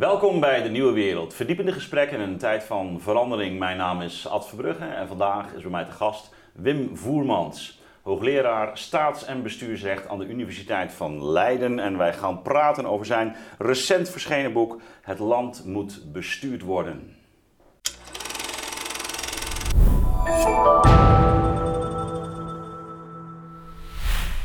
[0.00, 1.34] Welkom bij de Nieuwe Wereld.
[1.34, 3.58] Verdiepende gesprekken in een tijd van verandering.
[3.58, 8.78] Mijn naam is Ad Verbrugge en vandaag is bij mij te gast Wim Voermans, hoogleraar
[8.78, 11.78] staats- en bestuursrecht aan de Universiteit van Leiden.
[11.78, 17.16] En wij gaan praten over zijn recent verschenen boek Het land moet bestuurd worden.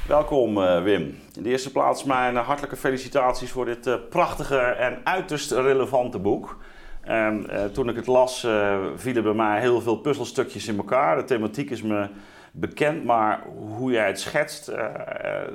[0.08, 1.02] Welkom uh, Wim.
[1.36, 6.58] In de eerste plaats mijn hartelijke felicitaties voor dit uh, prachtige en uiterst relevante boek.
[7.02, 8.48] En uh, toen ik het las,
[8.96, 11.16] vielen bij mij heel veel puzzelstukjes in elkaar.
[11.16, 12.08] De thematiek is me
[12.52, 13.44] bekend, maar
[13.78, 14.72] hoe jij het schetst,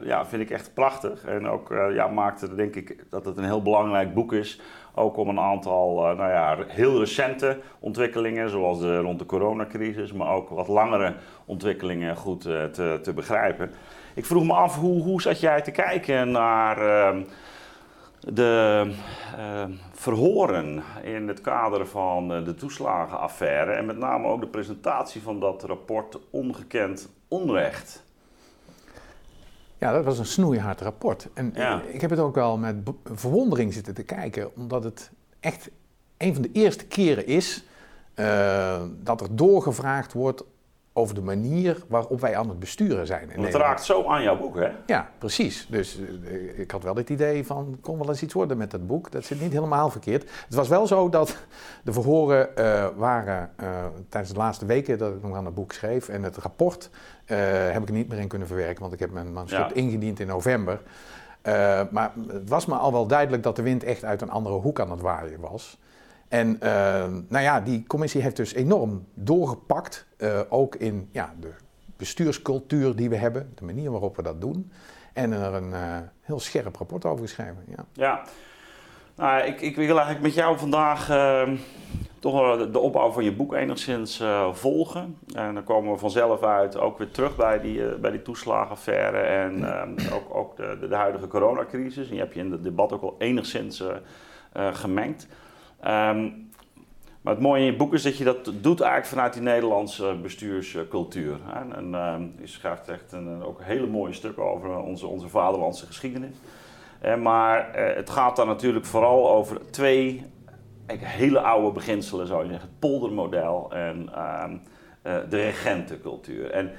[0.03, 1.25] ja, vind ik echt prachtig.
[1.25, 4.61] En ook ja, maakt denk ik dat het een heel belangrijk boek is.
[4.95, 10.49] Ook om een aantal nou ja, heel recente ontwikkelingen, zoals rond de coronacrisis, maar ook
[10.49, 13.71] wat langere ontwikkelingen goed te, te begrijpen.
[14.15, 16.79] Ik vroeg me af, hoe, hoe zat jij te kijken naar
[17.17, 17.23] uh,
[18.21, 18.85] de
[19.39, 25.41] uh, verhoren in het kader van de toeslagenaffaire en met name ook de presentatie van
[25.41, 28.03] dat rapport Ongekend Onrecht?
[29.79, 31.29] Ja, dat was een snoeihard rapport.
[31.35, 31.83] En Ja.
[31.83, 35.71] ik heb het ook wel met verwondering zitten te kijken, omdat het echt
[36.17, 37.65] een van de eerste keren is
[38.15, 40.45] eh, dat er doorgevraagd wordt
[40.93, 43.31] over de manier waarop wij aan het besturen zijn.
[43.35, 44.69] Want het raakt zo aan jouw boek, hè?
[44.87, 45.67] Ja, precies.
[45.71, 48.87] Dus eh, ik had wel het idee van, kon wel eens iets worden met dat
[48.87, 49.11] boek.
[49.11, 50.23] Dat zit niet helemaal verkeerd.
[50.45, 51.37] Het was wel zo dat
[51.85, 53.69] de verhoren eh, waren eh,
[54.09, 56.09] tijdens de laatste weken dat ik nog aan het boek schreef.
[56.09, 56.91] En het rapport
[57.25, 59.75] heb ik er niet meer in kunnen verwerken, want ik heb mijn manuscript Ja.
[59.75, 60.81] ingediend in november.
[61.91, 64.81] Maar het was me al wel duidelijk dat de wind echt uit een andere hoek
[64.81, 65.79] aan het waaien was.
[66.31, 66.73] En eh,
[67.29, 71.53] nou ja, die commissie heeft dus enorm doorgepakt, eh, ook in ja, de
[71.97, 74.73] bestuurscultuur die we hebben, de manier waarop we dat doen.
[75.13, 77.65] En er een eh, heel scherp rapport over geschreven.
[77.69, 77.85] Ja.
[77.93, 78.23] Ja.
[79.17, 81.51] Nou, ik, ik wil eigenlijk met jou vandaag eh,
[82.21, 85.17] toch de, opbouw van je boek enigszins eh, volgen.
[85.35, 89.19] En dan komen we vanzelf uit ook weer terug bij die, eh, bij die toeslagenaffaire
[89.19, 92.09] en eh, ook, ook de, de, huidige coronacrisis.
[92.09, 93.83] Die heb je in het debat ook al enigszins
[94.73, 95.27] gemengd.
[95.81, 96.29] Ehm,
[97.21, 100.17] maar het mooie in je boek is dat je dat doet eigenlijk vanuit die Nederlandse
[100.23, 101.39] bestuurscultuur.
[101.73, 106.37] En ehm, je schrijft echt een, ook hele mooie stukken over onze, onze vaderlandse geschiedenis.
[107.01, 110.25] Eh, maar eh, het gaat dan natuurlijk vooral over twee
[110.99, 112.69] hele oude beginselen, zou je zeggen.
[112.69, 114.57] Het poldermodel en ehm,
[115.03, 116.51] eh, de regentencultuur.
[116.51, 116.71] En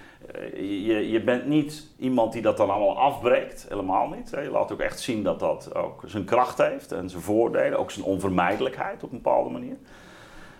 [0.53, 4.29] je, je bent niet iemand die dat dan allemaal afbreekt, helemaal niet.
[4.29, 7.91] Je laat ook echt zien dat dat ook zijn kracht heeft en zijn voordelen, ook
[7.91, 9.77] zijn onvermijdelijkheid op een bepaalde manier.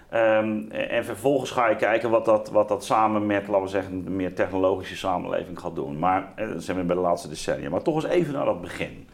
[0.09, 4.15] Ehm, en vervolgens ga je kijken wat dat, wat dat samen met, laten we zeggen,
[4.15, 5.99] meer technologische samenleving gaat doen.
[5.99, 7.69] Maar eh, dan zijn we bij de laatste decennia.
[7.69, 9.07] Maar toch eens even naar dat begin.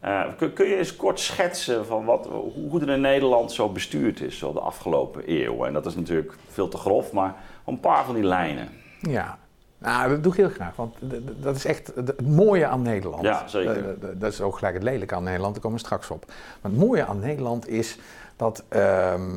[0.00, 0.22] Eh,
[0.54, 4.38] kun, je eens kort schetsen van wat, hoe hoe er in Nederland zo bestuurd is
[4.38, 5.64] zo de afgelopen eeuw?
[5.64, 7.34] En dat is natuurlijk veel te grof, maar
[7.66, 8.68] een paar van die lijnen.
[9.00, 9.38] ja.
[9.82, 10.94] Nou, dat doe ik heel graag, want
[11.40, 13.22] dat is echt het mooie aan Nederland.
[13.22, 13.88] Ja, zeker.
[13.88, 16.24] Eh, Dat is ook gelijk het lelijke aan Nederland, daar komen we straks op.
[16.60, 17.98] Maar het mooie aan Nederland is
[18.36, 19.30] dat ehm,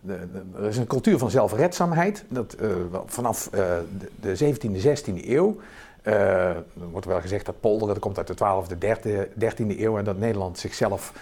[0.00, 2.24] de, de- er is een cultuur van zelfredzaamheid.
[2.28, 2.68] Dat, eh,
[3.06, 3.64] vanaf eh,
[3.98, 5.56] de, de 17e, 16e eeuw
[6.02, 8.78] er wordt wel gezegd dat polderen, dat komt uit de 12e,
[9.38, 11.12] 13e eeuw en dat Nederland zichzelf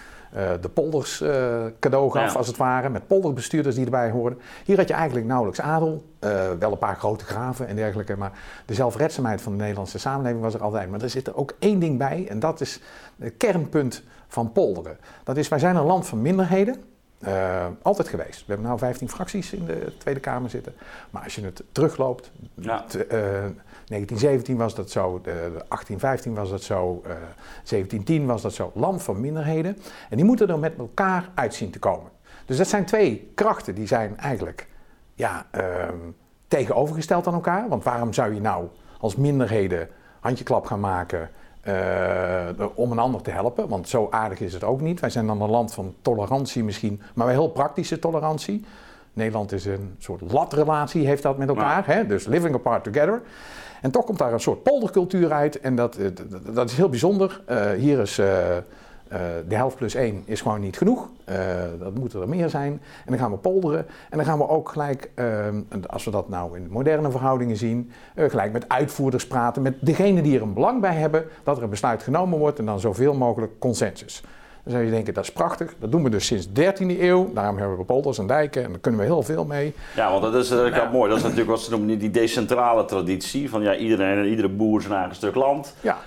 [0.61, 2.37] de polders eh, cadeau gaf, Ja.
[2.37, 4.39] als het ware, met polderbestuurders die erbij hoorden.
[4.65, 8.31] Hier had je eigenlijk nauwelijks adel, eh, wel een paar grote graven en dergelijke, maar
[8.65, 10.89] de zelfredzaamheid van de Nederlandse samenleving was er altijd.
[10.89, 12.79] Maar er zit er ook één ding bij en dat is
[13.19, 14.97] het kernpunt van polderen.
[15.23, 16.75] Dat is, wij zijn een land van minderheden.
[17.21, 18.45] Eh, altijd geweest.
[18.45, 20.73] We hebben nu 15 fracties in de Tweede Kamer zitten.
[21.09, 22.83] Maar als je het terugloopt, Ja.
[22.83, 23.19] t- eh,
[23.87, 27.11] 1917 was dat zo, de, de 1815 was dat zo, eh
[27.63, 28.71] 1710 was dat zo.
[28.75, 29.77] Land van minderheden.
[30.09, 32.11] En die moeten er met elkaar uit zien te komen.
[32.45, 34.67] Dus dat zijn twee krachten die zijn eigenlijk
[35.13, 35.95] ja, ehm,
[36.47, 37.69] tegenovergesteld aan elkaar.
[37.69, 38.67] Want waarom zou je nou
[38.99, 39.89] als minderheden
[40.19, 41.29] handjeklap gaan maken
[41.61, 43.67] eh, om een ander te helpen?
[43.67, 44.99] Want zo aardig is het ook niet.
[44.99, 48.65] Wij zijn dan een land van tolerantie misschien, maar wel heel praktische tolerantie.
[49.13, 51.85] Nederland is een soort latrelatie, heeft dat met elkaar.
[51.85, 52.07] Hè?
[52.07, 53.21] Dus living apart together.
[53.81, 55.59] En toch komt daar een soort poldercultuur uit.
[55.59, 56.07] En dat, eh,
[56.53, 57.41] dat is heel bijzonder.
[57.45, 58.21] Eh, hier is
[59.11, 61.09] eh, de helft plus één is gewoon niet genoeg.
[61.25, 61.35] Eh,
[61.79, 62.71] dat moeten er meer zijn.
[62.71, 63.85] En dan gaan we polderen.
[64.09, 65.47] En dan gaan we ook gelijk, eh,
[65.87, 69.61] als we dat nou in moderne verhoudingen zien, eh, gelijk met uitvoerders praten.
[69.61, 72.59] Met degene die er een belang bij hebben dat er een besluit genomen wordt.
[72.59, 74.23] En dan zoveel mogelijk consensus.
[74.63, 75.73] Dan zou je denken, dat is prachtig.
[75.79, 77.33] Dat doen we dus sinds de 13e eeuw.
[77.33, 79.73] Daarom hebben we polders en dijken en daar kunnen we heel veel mee.
[79.95, 81.09] Ja, want dat is natuurlijk mooi.
[81.09, 83.49] Dat is natuurlijk wat ze noemen die decentrale traditie.
[83.49, 85.75] Van ja, iedereen, iedere boer zijn eigen stuk land.
[85.81, 85.97] Ja.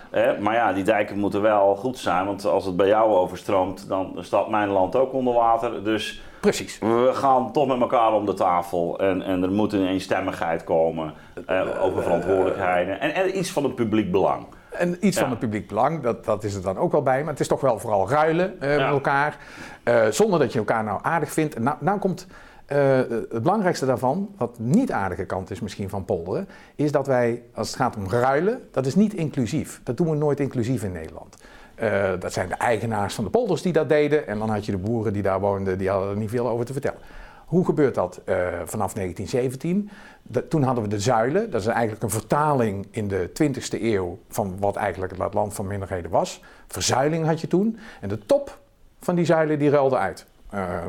[0.40, 2.26] maar ja, die dijken moeten wel goed zijn.
[2.26, 5.84] Want als het bij jou overstroomt, dan staat mijn land ook onder water.
[5.84, 6.78] Dus Precies.
[6.78, 11.14] We gaan toch met elkaar om de tafel en, en er moet een eenstemmigheid komen
[11.46, 14.46] eh, over verantwoordelijkheden en, en iets van het publiek belang.
[14.74, 17.20] En iets van het publiek belang, dat, dat is er dan ook wel bij.
[17.20, 19.36] Maar het is toch wel vooral ruilen uh, met elkaar.
[19.84, 21.54] Uh, zonder dat je elkaar nou aardig vindt.
[21.54, 22.26] En nou, nou komt
[22.72, 22.96] uh,
[23.30, 27.68] het belangrijkste daarvan, wat niet aardige kant is misschien van polderen, is dat wij, als
[27.68, 29.80] het gaat om ruilen, dat is niet inclusief.
[29.82, 31.36] Dat doen we nooit inclusief in Nederland.
[31.82, 34.26] Uh, dat zijn de eigenaars van de polders die dat deden.
[34.26, 36.64] En dan had je de boeren die daar woonden, die hadden er niet veel over
[36.64, 36.98] te vertellen.
[37.46, 39.90] Hoe gebeurt dat uh, vanaf 1917?
[40.22, 41.50] De, toen hadden we de zuilen.
[41.50, 45.66] Dat is eigenlijk een vertaling in de 20e eeuw van wat eigenlijk het land van
[45.66, 46.42] minderheden was.
[46.68, 47.78] Verzuiling had je toen.
[48.00, 48.58] En de top
[49.00, 50.26] van die zuilen die ruilde uit.
[50.54, 50.84] Uh,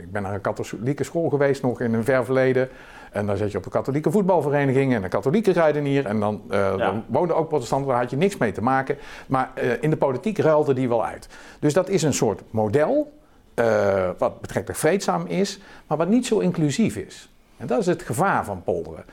[0.00, 2.68] ik ben naar een katholieke school geweest nog in een ver verleden.
[3.12, 6.06] En dan zat je op een katholieke voetbalvereniging en een katholieke ruidenier.
[6.06, 8.96] En dan, uh, dan woonden ook protestanten, daar had je niks mee te maken.
[9.26, 11.28] Maar uh, in de politiek ruilde die wel uit.
[11.58, 13.12] Dus dat is een soort model,
[13.54, 17.28] uh, wat betrekkelijk vreedzaam is, maar wat niet zo inclusief is.
[17.56, 19.04] En dat is het gevaar van polderen.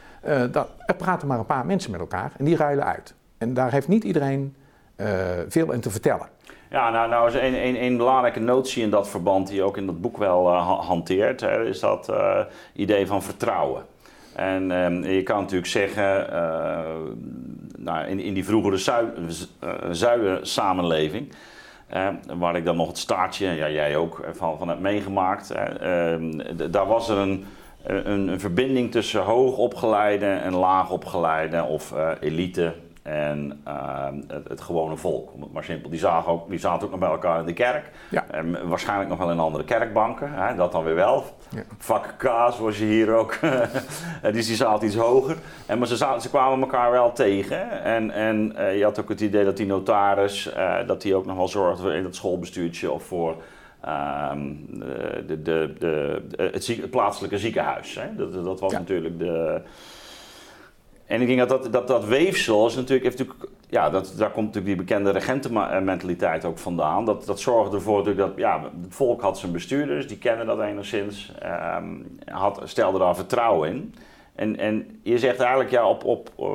[0.51, 3.13] dat, er praten maar een paar mensen met elkaar en die ruilen uit.
[3.37, 4.55] En daar heeft niet iedereen
[5.47, 6.27] veel in te vertellen.
[6.69, 9.77] Ja, nou, nou is een, een, een, belangrijke notie in dat verband die je ook
[9.77, 12.13] in dat boek wel hanteert, hè, is dat
[12.73, 13.85] idee van vertrouwen.
[14.35, 16.27] En um, je kan natuurlijk zeggen,
[17.77, 18.77] nou, in, in die vroegere
[22.37, 26.31] waar ik dan nog het staartje, ja, jij ook, van, van heb meegemaakt, ehm,
[26.71, 27.45] daar was er een,
[27.83, 35.33] een, een, verbinding tussen hoogopgeleide en laagopgeleide of elite en uh, het, het, gewone volk.
[35.33, 35.89] Om het maar simpel.
[35.89, 37.91] Die, zagen ook, die zaten ook nog bij elkaar in de kerk.
[38.09, 38.25] Ja.
[38.31, 40.33] En waarschijnlijk nog wel in andere kerkbanken.
[40.33, 41.23] Hè, dat dan weer wel.
[41.49, 41.63] Ja.
[41.77, 43.39] Vak K, zoals je hier ook.
[44.33, 45.37] dus die zaten iets hoger.
[45.65, 47.83] En, maar ze, zaten, ze kwamen elkaar wel tegen.
[47.83, 50.53] En, en uh, je had ook het idee dat die notaris.
[50.57, 53.35] Uh, dat die ook nog wel zorgde in het schoolbestuurtje of voor.
[53.81, 57.95] de, de, de, de, het, ziek, het plaatselijke ziekenhuis.
[57.95, 58.15] Hè.
[58.15, 58.77] Dat, dat was ja.
[58.77, 59.61] natuurlijk de.
[61.11, 64.31] En ik denk dat dat, dat, dat weefsel is natuurlijk, heeft natuurlijk, ja, dat, daar
[64.31, 67.05] komt natuurlijk die bekende regentenmentaliteit ook vandaan.
[67.05, 71.31] Dat, dat zorgde ervoor dat, ja, het volk had zijn bestuurders, die kennen dat enigszins,
[71.77, 73.95] um, had, stelde daar vertrouwen in.
[74.35, 76.47] En, en je zegt eigenlijk, ja, op, op, uh,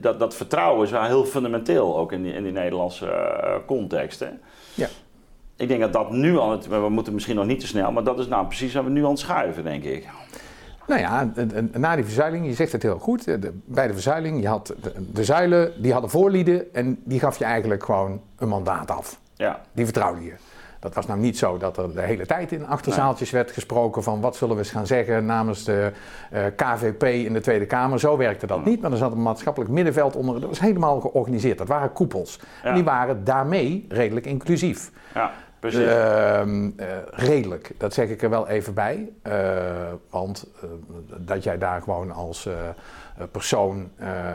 [0.00, 4.20] dat, dat vertrouwen is wel heel fundamenteel ook in die, in die Nederlandse uh, context.
[4.20, 4.28] Hè?
[4.74, 4.88] Ja.
[5.56, 8.18] Ik denk dat dat nu al, we moeten misschien nog niet te snel, maar dat
[8.18, 10.08] is nou precies waar we nu aan het schuiven, denk ik.
[10.90, 11.32] Nou ja,
[11.72, 13.24] na die verzuiling, je zegt het heel goed.
[13.64, 14.74] bij de verzuiling, je had
[15.12, 19.20] de, zuilen, die hadden voorlieden en die gaf je eigenlijk gewoon een mandaat af.
[19.34, 19.60] Ja.
[19.72, 20.32] Die vertrouwde je.
[20.80, 24.20] Dat was nou niet zo dat er de hele tijd in achterzaaltjes werd gesproken van
[24.20, 25.92] wat zullen we eens gaan zeggen namens de
[26.32, 28.00] uh, eh, KVP in de Tweede Kamer.
[28.00, 30.40] Zo werkte dat niet, maar er zat een maatschappelijk middenveld onder.
[30.40, 31.58] Dat was helemaal georganiseerd.
[31.58, 32.40] Dat waren koepels.
[32.62, 32.68] Ja.
[32.68, 34.90] En die waren daarmee redelijk inclusief.
[35.14, 35.30] Ja.
[35.60, 39.12] Uh, uh, redelijk, dat zeg ik er wel even bij.
[39.26, 39.32] Uh,
[40.10, 40.68] want eh,
[41.18, 42.54] dat jij daar gewoon als eh,
[43.30, 43.90] persoon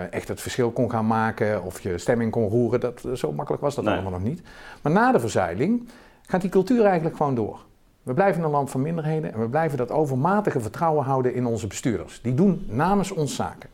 [0.10, 3.76] echt het verschil kon gaan maken of je stemming kon roeren, dat, zo makkelijk was
[3.76, 3.94] dat nee.
[3.94, 4.42] allemaal nog niet.
[4.82, 5.90] Maar na de verzuiling
[6.22, 7.60] gaat die cultuur eigenlijk gewoon door.
[8.04, 11.68] We blijven een land van minderheden en we blijven dat overmatige vertrouwen houden in onze
[11.68, 12.22] bestuurders.
[12.22, 13.70] Die doen namens ons zaken.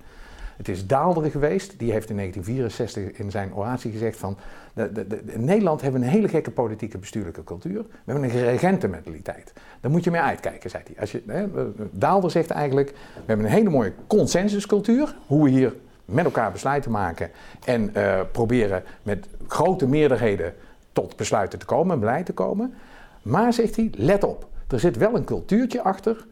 [0.62, 4.38] Het is Daalder geweest, die heeft in 1964 in zijn oratie gezegd van...
[4.74, 7.81] De, de, in Nederland hebben we een hele gekke politieke bestuurlijke cultuur.
[7.81, 9.54] We hebben een regentenmentaliteit.
[9.80, 10.96] Daar moet je mee uitkijken, zei hij.
[11.00, 11.48] Als je, hè,
[11.92, 15.16] Daalder zegt eigenlijk, we hebben een hele mooie consensuscultuur.
[15.28, 17.30] Hoe we hier met elkaar besluiten maken
[17.66, 20.54] en uh, proberen met grote meerderheden
[20.92, 22.74] tot besluiten te komen, beleid te komen.
[23.21, 26.26] Maar, zegt hij, let op, er zit wel een cultuurtje achter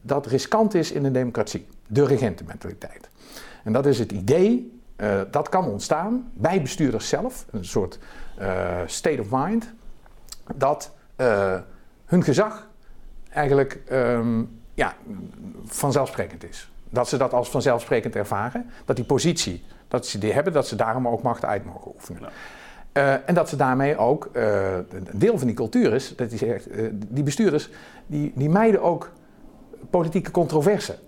[0.00, 1.66] dat riskant is in een democratie.
[1.86, 3.08] De regentenmentaliteit.
[3.66, 7.98] En dat is het idee, uh, dat kan ontstaan bij bestuurders zelf, een soort
[8.40, 9.72] uh, state of mind,
[10.54, 11.54] dat uh,
[12.04, 12.68] hun gezag
[13.28, 14.94] eigenlijk um, ja,
[15.64, 16.70] vanzelfsprekend is.
[16.90, 20.76] Dat ze dat als vanzelfsprekend ervaren, dat die positie, dat ze die hebben, dat ze
[20.76, 22.22] daarom ook macht uit mogen oefenen.
[22.22, 22.28] Ja.
[23.16, 26.38] Uh, en dat ze daarmee ook, uh, een deel van die cultuur is, dat die,
[26.38, 27.70] zegt, uh, die bestuurders,
[28.06, 29.10] die, die mijden ook
[29.90, 30.98] politieke controverse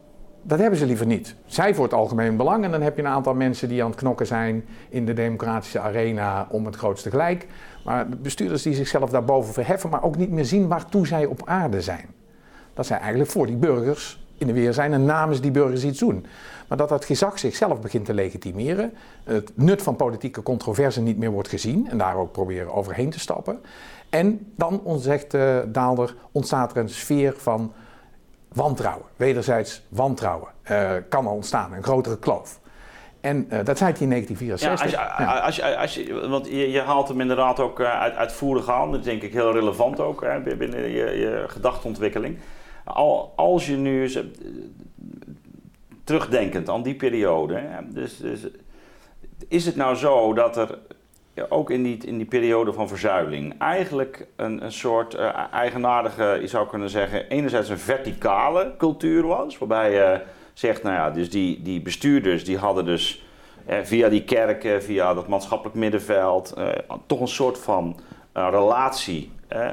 [0.49, 1.35] dat hebben ze liever niet.
[1.47, 3.99] Zij voor het algemeen belang en dan heb je een aantal mensen die aan het
[3.99, 7.47] knokken zijn in de democratische arena om het grootste gelijk.
[7.85, 11.81] Maar bestuurders die zichzelf daarboven verheffen, maar ook niet meer zien waartoe zij op aarde
[11.81, 12.07] zijn.
[12.75, 15.99] Dat zij eigenlijk voor die burgers in de weer zijn en namens die burgers iets
[15.99, 16.26] doen.
[16.69, 18.93] Maar dat dat gezag zichzelf begint te legitimeren,
[19.25, 23.19] het nut van politieke controverse niet meer wordt gezien en daar ook proberen overheen te
[23.19, 23.61] stappen.
[24.09, 27.73] En dan, zegt uh, Daalder, ontstaat er een sfeer van
[28.59, 30.49] wantrouwen, wederzijds wantrouwen.
[30.71, 32.61] Uh, kan er ontstaan, een grotere kloof.
[33.21, 34.91] En uh, dat zei hij in 1964.
[34.91, 38.15] Ja, als je, Als je, als je, want je, je, haalt hem inderdaad ook uit,
[38.15, 38.91] uitvoerig aan.
[38.91, 42.38] Dat is denk ik heel relevant ook hè, binnen je, je gedachteontwikkeling.
[42.85, 44.11] Al, als je nu
[46.05, 47.55] terugdenkend aan die periode.
[47.55, 48.47] Hè, dus, dus,
[49.49, 50.79] is het nou zo dat er
[51.49, 56.47] ook in die, in die periode van verzuiling eigenlijk een, een soort uh, eigenaardige, je
[56.47, 60.21] zou kunnen zeggen, enerzijds een verticale cultuur was, waarbij je
[60.52, 63.25] zegt, nou ja, dus die, die bestuurders die hadden dus
[63.66, 66.68] eh, via die kerken, via dat maatschappelijk middenveld, eh,
[67.07, 68.00] toch een soort van
[68.33, 69.33] relatie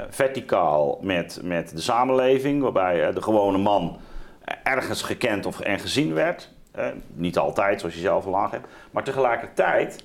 [0.10, 3.98] verticaal met, met de samenleving, waarbij de gewone man
[4.64, 6.52] ergens gekend of, en gezien werd.
[7.14, 10.04] niet altijd, zoals je zelf al aangeeft, maar tegelijkertijd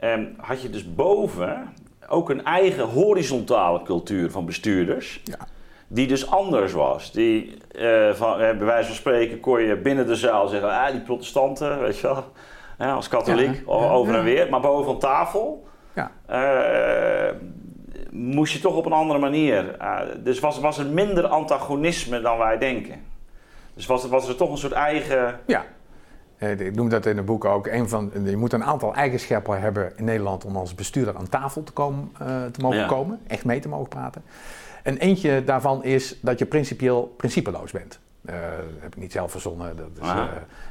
[0.00, 1.74] Ehm, had je dus boven
[2.08, 5.20] ook een eigen horizontale cultuur van bestuurders.
[5.24, 5.38] Ja.
[5.88, 7.12] Die dus anders was.
[7.12, 10.90] Die, uh, van, uh, bij wijze van spreken, kon je binnen de zaal zeggen: ah,
[10.90, 12.24] die protestanten, weet je wel,
[12.78, 14.50] ja, als katholiek, over en weer.
[14.50, 15.68] Maar boven tafel
[16.30, 17.30] uh,
[18.10, 19.76] moest je toch op een andere manier.
[20.18, 23.02] dus was, was er minder antagonisme dan wij denken.
[23.74, 25.40] Dus was, was er toch een soort eigen.
[25.46, 25.64] Ja.
[26.40, 27.66] Eh, ik noem dat in het boek ook.
[27.66, 31.62] Een van, je moet een aantal eigenschappen hebben in Nederland om als bestuurder aan tafel
[31.62, 33.20] te, komen, uh, te mogen komen.
[33.26, 34.22] Echt mee te mogen praten.
[34.82, 37.98] En eentje daarvan is dat je principieel principeloos bent.
[38.24, 39.76] Uh, dat heb ik niet zelf verzonnen.
[39.76, 40.24] Dat is, uh,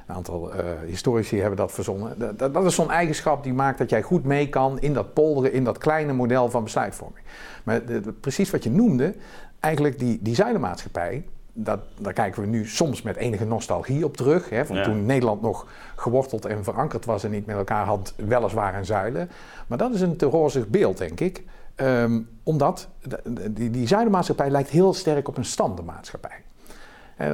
[0.07, 0.51] een aantal
[0.85, 2.37] historici hebben dat verzonnen.
[2.37, 5.53] Dat, dat is zo'n eigenschap die maakt dat jij goed mee kan in dat polderen,
[5.53, 7.25] in dat kleine model van besluitvorming.
[7.63, 7.81] Maar
[8.19, 9.15] precies wat je noemde,
[9.59, 11.23] eigenlijk die, die zuilenmaatschappij,
[11.63, 14.49] dat, daar kijken we nu soms met enige nostalgie op terug.
[14.49, 18.73] Hè, van toen Nederland nog geworteld en verankerd was en niet met elkaar had, weliswaar
[18.73, 19.29] en zuilen.
[19.67, 21.43] Maar dat is een te rozig beeld, denk ik.
[21.75, 22.87] Um, omdat
[23.49, 26.43] die, die zuilenmaatschappij lijkt heel sterk op een standenmaatschappij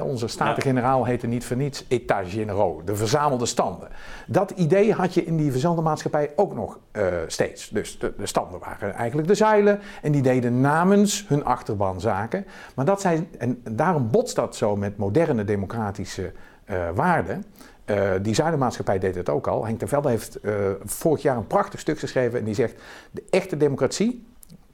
[0.03, 3.89] onze Staten-Generaal heette niet voor niets États généraux, de verzamelde standen.
[4.27, 7.69] Dat idee had je in die verzamelde maatschappij ook nog uh, steeds.
[7.69, 12.45] Dus de, de, standen waren eigenlijk de zeilen en die deden namens hun achterban zaken.
[12.75, 16.31] Maar dat zijn, en daarom botst dat zo met moderne democratische
[16.69, 17.43] uh, waarden.
[17.85, 19.65] Uh, die zuilenmaatschappij deed het ook al.
[19.65, 20.39] Henk de Velde heeft
[20.83, 24.25] vorig jaar een prachtig stuk geschreven en die zegt: de echte democratie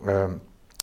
[0.05, 0.31] ehm,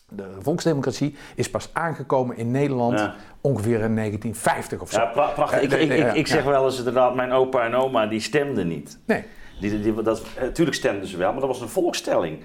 [0.09, 3.09] de volksdemocratie is pas aangekomen in Nederland
[3.41, 4.99] ongeveer in 1950 of zo.
[4.99, 5.61] Ja, prachtig.
[5.61, 8.99] Ik, ik, ik, ik zeg wel eens inderdaad, mijn opa en oma die stemden niet.
[9.05, 9.23] Nee.
[9.59, 12.39] Die, die, dat, natuurlijk eh, stemden ze wel, maar dat was een volkstelling.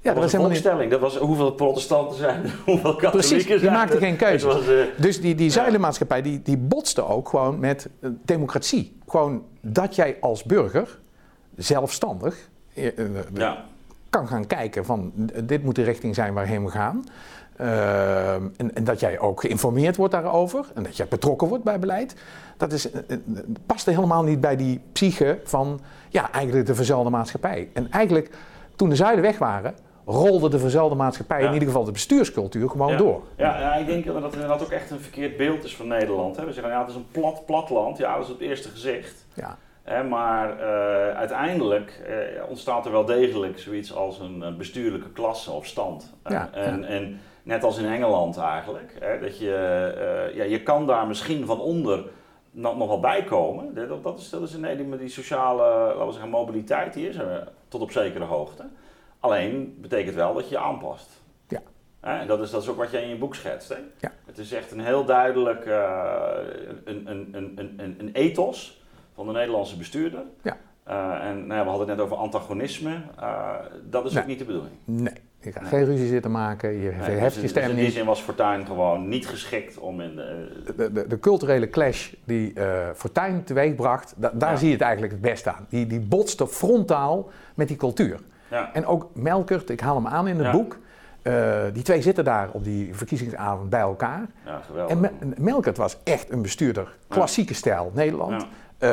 [0.00, 0.90] Ja, dat, was een volkstelling.
[0.90, 4.46] Dat was hoeveel protestanten zijn hoeveel katholieken Precies, die zijn maakten geen keuze.
[4.46, 8.98] Was, uh, dus die, die zuilenmaatschappij die, die botste ook gewoon met uh, democratie.
[9.06, 10.98] Gewoon dat jij als burger
[11.56, 12.48] zelfstandig...
[13.34, 13.64] ja
[14.16, 17.04] kan gaan kijken van dit moet de richting zijn waarheen we gaan.
[17.60, 21.78] Uh, en, en, dat jij ook geïnformeerd wordt daarover en dat jij betrokken wordt bij
[21.78, 22.16] beleid.
[22.56, 23.00] Dat is, uh,
[23.66, 27.68] past helemaal niet bij die psyche van ja, eigenlijk de verzelfde maatschappij.
[27.72, 28.30] En eigenlijk
[28.76, 32.96] toen de zuiden weg waren, rolde de verzelfde maatschappij, in ieder geval de bestuurscultuur, gewoon
[32.96, 33.22] door.
[33.36, 36.36] Ja, ja, ik denk dat dat ook echt een verkeerd beeld is van Nederland.
[36.36, 36.44] Hè.
[36.44, 37.98] We zeggen ja, het is een plat, plat land.
[37.98, 39.24] Ja, dat is het eerste gezicht.
[39.34, 39.56] Ja
[39.86, 40.64] maar uh,
[41.16, 46.14] uiteindelijk uh, ontstaat er wel degelijk zoiets als een, bestuurlijke klasse of stand.
[46.24, 46.86] Ja, en, ja.
[46.86, 51.60] en, net als in Engeland eigenlijk, hè, dat je, ja, je kan daar misschien van
[51.60, 52.04] onder
[52.50, 53.74] nog, nog wel bij komen.
[53.74, 54.56] Dat, dat, is, dat is
[54.98, 58.64] die sociale laten we zeggen, mobiliteit, die is er tot op zekere hoogte.
[59.20, 61.10] Alleen betekent wel dat je je aanpast.
[61.48, 61.62] Ja.
[62.00, 63.68] En dat is, dat is ook wat jij in je boek schetst.
[63.68, 63.78] Hè?
[63.98, 64.12] Ja.
[64.24, 68.84] Het is echt een heel duidelijk een, een, een, een, een ethos
[69.16, 70.22] van de Nederlandse bestuurder.
[70.42, 70.56] Ja.
[70.88, 73.00] Uh, en nou ja, we hadden het net over antagonisme.
[73.20, 73.50] Uh,
[73.90, 74.74] dat is ook niet de bedoeling.
[74.84, 77.76] Nee, je gaat geen ruzie zitten maken, je nee, heft dus je stem dus in
[77.76, 80.62] die zin was Fortuyn gewoon niet geschikt om in de...
[80.76, 84.56] De, de, de culturele clash die uh, Fortuyn teweegbracht, da, daar ja.
[84.56, 85.66] zie je het eigenlijk het best aan.
[85.68, 88.20] Die, die botste frontaal met die cultuur.
[88.50, 88.70] Ja.
[88.72, 90.78] En ook Melkert, ik haal hem aan in het boek...
[91.22, 94.26] Uh, die twee zitten daar op die verkiezingsavond bij elkaar.
[94.44, 94.96] Ja, geweldig.
[94.96, 98.46] En Me Melkert was echt een bestuurder, klassieke stijl, Nederland.
[98.78, 98.90] Uh,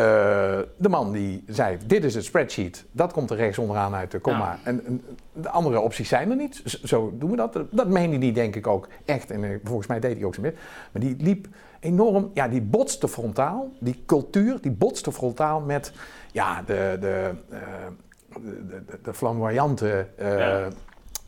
[0.78, 4.20] de man die zei: Dit is het spreadsheet, dat komt er rechts onderaan uit de
[4.20, 4.52] komma.
[4.52, 4.60] Ja.
[4.64, 6.62] En, en, de andere opties zijn er niet.
[6.84, 7.60] Zo, doen we dat.
[7.72, 9.32] Dat meende hij, denk ik, ook echt.
[9.32, 10.54] En uh, volgens mij deed hij ook zo meer.
[10.92, 11.48] Maar die liep
[11.80, 13.72] enorm, ja, die botste frontaal.
[13.80, 15.94] Die cultuur, die botste frontaal met
[16.32, 17.60] ja, de, de, uh,
[18.44, 20.08] de, de, de flamboyante.
[20.18, 20.70] Ja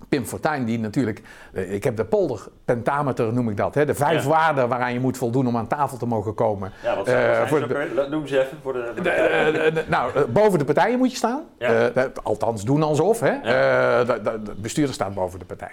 [0.09, 1.21] Pim Fortuyn, die natuurlijk,
[1.53, 4.29] eh, ik heb de polderpentameter noem ik dat, hè, de vijf Ja.
[4.29, 6.71] waarden waaraan je moet voldoen om aan tafel te mogen komen.
[6.83, 8.07] Ja, wat Eh, wat voor de-?
[8.09, 8.85] Noem ze even voor de...
[8.85, 11.43] voor de, de- eh, de- nou, boven de partijen moet je staan.
[11.57, 11.91] Ja.
[12.23, 13.19] Althans, doen alsof.
[13.19, 13.29] Hè?
[13.29, 15.71] Eh, de, de- de bestuurder staat boven de partij.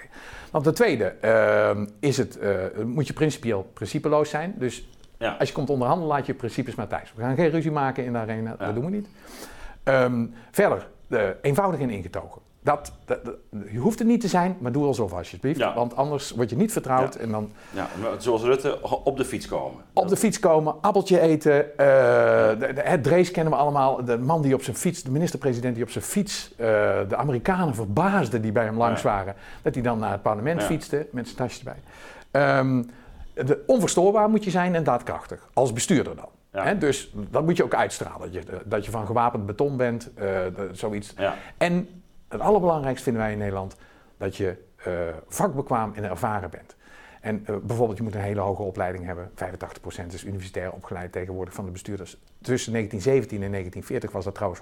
[0.50, 1.14] Dan ten tweede
[2.00, 2.38] is het,
[2.84, 4.54] moet je principieel principeloos zijn.
[4.58, 4.88] Dus
[5.18, 5.36] ja.
[5.38, 7.12] als je komt onderhandelen, laat je principes maar thuis.
[7.16, 8.66] We gaan geen ruzie maken in de arena, Ja.
[8.66, 9.08] dat doen we niet.
[9.82, 12.40] Ehm, verder, de, eenvoudig en ingetogen.
[12.64, 13.34] Dat, dat- dat-
[13.70, 15.58] je hoeft het niet te zijn, maar doe alsof alsjeblieft.
[15.58, 15.74] Ja.
[15.74, 17.20] Want anders word je niet vertrouwd Ja.
[17.20, 17.86] en dan ja,
[18.18, 19.80] zoals Rutte, op de fiets komen.
[19.92, 21.78] op de fiets komen, appeltje eten.
[21.78, 21.86] eh,
[22.58, 24.04] de, de- het Drees kennen we allemaal.
[24.04, 26.66] De man die op zijn fiets, de minister-president die op zijn fiets eh,
[27.08, 29.34] de Amerikanen verbaasde die bij hem langs waren.
[29.62, 31.82] Dat hij dan naar het parlement fietste met zijn tasje erbij.
[32.30, 32.82] Ehm,
[33.34, 35.48] de, onverstoorbaar moet je zijn en daadkrachtig.
[35.52, 36.28] Als bestuurder dan.
[36.52, 36.64] Ja.
[36.64, 38.32] Hè, dus dat moet je ook uitstralen.
[38.32, 40.26] Dat je, dat je van gewapend beton bent, eh,
[40.72, 41.14] zoiets.
[41.16, 41.34] Ja.
[41.58, 41.88] En
[42.32, 43.76] het allerbelangrijkste vinden wij in Nederland
[44.16, 44.92] dat je eh,
[45.28, 46.76] vakbekwaam en ervaren bent.
[47.20, 49.30] En eh, bijvoorbeeld, je moet een hele hoge opleiding hebben.
[49.34, 52.16] 85% is universitair opgeleid tegenwoordig van de bestuurders.
[52.40, 54.60] Tussen 1917 en 1940 was dat trouwens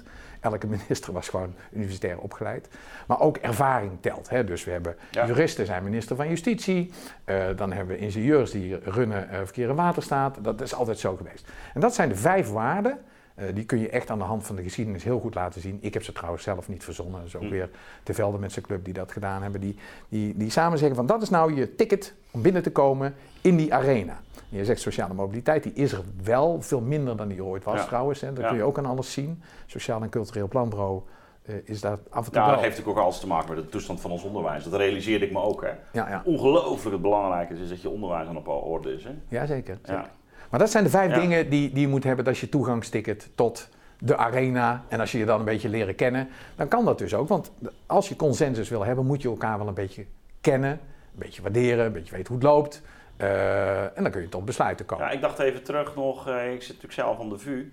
[0.00, 0.04] 100%.
[0.40, 2.68] Elke minister was gewoon universitair opgeleid.
[3.06, 4.28] Maar ook ervaring telt.
[4.28, 4.44] Hè?
[4.44, 5.26] Dus we hebben Ja.
[5.26, 6.92] juristen, zijn minister van Justitie.
[7.24, 10.38] Eh, dan hebben we ingenieurs die runnen eh, verkeer en waterstaat.
[10.44, 11.48] Dat is altijd zo geweest.
[11.74, 12.98] En dat zijn de vijf waarden.
[13.36, 15.78] Eh, die kun je echt aan de hand van de geschiedenis heel goed laten zien.
[15.80, 17.18] Ik heb ze trouwens zelf niet verzonnen.
[17.18, 17.48] Dat is ook Hm.
[17.50, 17.70] weer
[18.02, 19.60] Te Velde met zijn club die dat gedaan hebben.
[19.60, 19.76] Die,
[20.08, 23.56] die, die samen zeggen van dat is nou je ticket om binnen te komen in
[23.56, 24.20] die arena.
[24.50, 27.80] En je zegt sociale mobiliteit, die is er wel veel minder dan die ooit was
[27.80, 27.86] Ja.
[27.86, 28.20] trouwens.
[28.20, 28.32] Hè.
[28.32, 28.48] Dat Ja.
[28.48, 29.42] kun je ook aan alles zien.
[29.66, 31.00] Sociaal en cultureel planbureau
[31.42, 33.64] eh, is daar af en toe Ja, dat heeft natuurlijk ook alles te maken met
[33.64, 34.64] de toestand van ons onderwijs.
[34.64, 35.62] Dat realiseerde ik me ook.
[35.62, 35.70] Hè.
[35.92, 36.22] Ja.
[36.24, 39.04] Ongelooflijk het belangrijk is, is dat je onderwijs aan op orde is.
[39.04, 39.10] Hè.
[39.28, 39.78] ja, zeker.
[39.82, 40.10] zeker.
[40.50, 41.20] Maar dat zijn de vijf Ja.
[41.20, 42.24] dingen die, die je moet hebben.
[42.26, 44.82] Is je toegangsticket tot de arena.
[44.88, 47.28] En als je je dan een beetje leren kennen, dan kan dat dus ook.
[47.28, 47.52] Want
[47.86, 50.04] als je consensus wil hebben, moet je elkaar wel een beetje
[50.40, 50.70] kennen.
[50.70, 50.78] Een
[51.12, 52.82] beetje waarderen, een beetje weten hoe het loopt.
[53.16, 55.04] Eh, en dan kun je tot besluiten komen.
[55.06, 57.72] Ja, ik dacht even terug nog, eh, ik zit natuurlijk zelf aan de VU.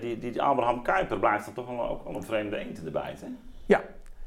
[0.00, 2.90] Die, die Abraham Kuyper blijft dan toch wel, ook wel een vreemde eend in de
[2.90, 3.20] bijt.
[3.20, 3.26] Hè?
[3.66, 3.80] Ja.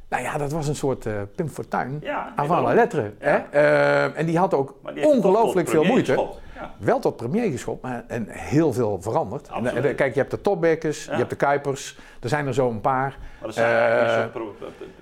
[0.10, 1.98] Nou ja, dat was een soort eh Pim Fortuyn.
[2.02, 3.12] Ja, Avant la ik lettre.
[3.20, 3.28] Ja.
[3.50, 3.60] Hè?
[3.60, 6.30] Eh, en die had ook ongelooflijk veel moeite.
[6.56, 6.74] Ja.
[6.78, 9.48] Wel tot premier geschopt, maar en heel veel veranderd.
[9.48, 11.98] En, eh, kijk, je hebt de Topbekkers, je hebt de Kuipers.
[12.22, 13.18] Er zijn er zo een paar.
[13.44, 14.56] Dat zijn Eh, eigenlijk een pro-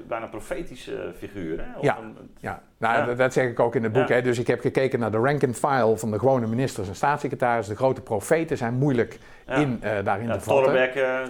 [0.07, 1.65] bijna profetische figuren.
[1.71, 1.77] Hè?
[1.77, 1.97] Of Ja.
[1.97, 3.13] een- Ja, nou, Ja.
[3.15, 4.09] Dat, zeg ik ook in het boek.
[4.09, 4.21] Hè.
[4.21, 7.73] Dus ik heb gekeken naar de rank and file van de gewone ministers en staatssecretarissen.
[7.73, 10.63] De grote profeten zijn moeilijk in, eh, daarin te vatten.
[10.63, 11.21] Torbekke, eh,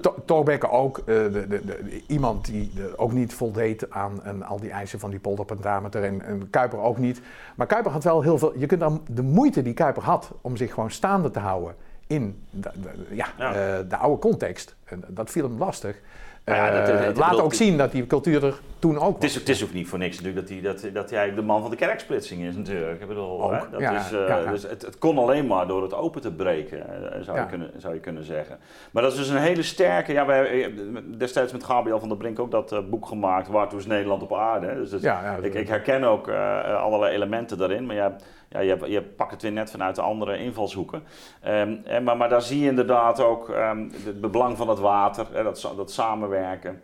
[0.00, 4.60] To- Thorbecke ook, eh, de, de, de- iemand die eh, ook niet voldeed aan, al
[4.60, 7.20] die eisen van die polderpentameter en, en Kuiper ook niet.
[7.54, 10.56] Maar Kuiper had wel heel veel, je kunt dan de moeite die Kuiper had om
[10.56, 11.74] zich gewoon staande te houden
[12.06, 13.48] in de, de- ja, Ja.
[13.54, 16.00] eh, de oude context, en dat viel hem lastig.
[16.44, 19.34] Nou ja, dat- Eh, laat ook zien dat die cultuur er toen ook Het is,
[19.34, 21.70] het is ook niet voor niks natuurlijk dat hij, dat, dat hij de man van
[21.70, 23.00] de kerksplitsing is natuurlijk.
[23.00, 24.50] Ik bedoel, Ook, hè, dat ja, is, eh, ja.
[24.50, 27.70] Dus het, het kon alleen maar door het open te breken, eh, zou, je kunnen,
[27.76, 28.58] zou je kunnen zeggen.
[28.90, 30.12] Maar dat is dus een hele sterke...
[30.12, 33.86] Ja, wij hebben destijds met Gabriel van der Brink ook dat boek gemaakt, Waartoe is
[33.86, 34.74] Nederland op aarde.
[34.74, 35.02] Dus dat-
[35.42, 38.16] ik, ik herken ook allerlei elementen daarin, maar ja,
[38.54, 41.02] ja, je, je pakt het weer net vanuit de andere invalshoeken.
[41.40, 45.26] Ehm, en, maar, maar daar zie je inderdaad ook ehm, het belang van het water,
[45.32, 46.82] hè, dat, dat samenwerken.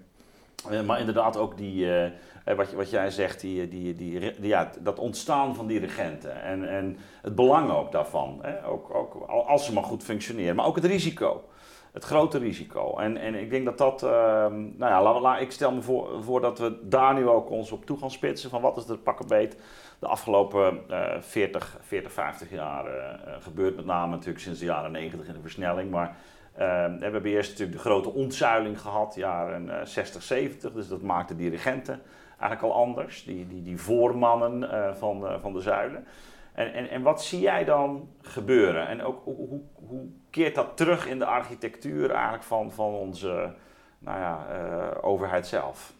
[0.70, 2.04] Eh, maar inderdaad ook die, eh,
[2.44, 6.42] eh, wat, wat jij zegt, die, die, die, ja, dat ontstaan van die regenten.
[6.42, 8.38] En, en het belang ook daarvan.
[8.42, 8.66] Hè?
[8.66, 10.56] Ook, ook al- als ze maar goed functioneren.
[10.56, 11.44] Maar ook het risico.
[11.92, 12.96] Het grote risico.
[12.96, 15.82] En, en ik denk dat dat, ehm, nou ja, ik stel me
[16.20, 18.50] voor, dat we daar nu ook ons op toe gaan spitsen.
[18.50, 19.56] Van wat is er pakkenbeet
[20.00, 23.76] de afgelopen eh 40, 40, 50 jaar eh, eh, gebeurd.
[23.76, 25.90] Met name natuurlijk sinds de jaren 90 in de versnelling.
[25.90, 26.16] Maar
[26.52, 30.72] eh, we hebben eerst natuurlijk de grote ontzuiling gehad, jaren eh, 60, 70.
[30.72, 32.02] Dus dat maakte die regenten
[32.40, 33.24] eigenlijk al anders.
[33.24, 36.06] Die, die, die voormannen eh, van, eh, van de zuilen.
[36.52, 38.88] En, en, en wat zie jij dan gebeuren?
[38.88, 43.52] En ook hoe, hoe, keert dat terug in de architectuur eigenlijk van, van onze
[43.98, 45.92] nou ja, eh, overheid zelf?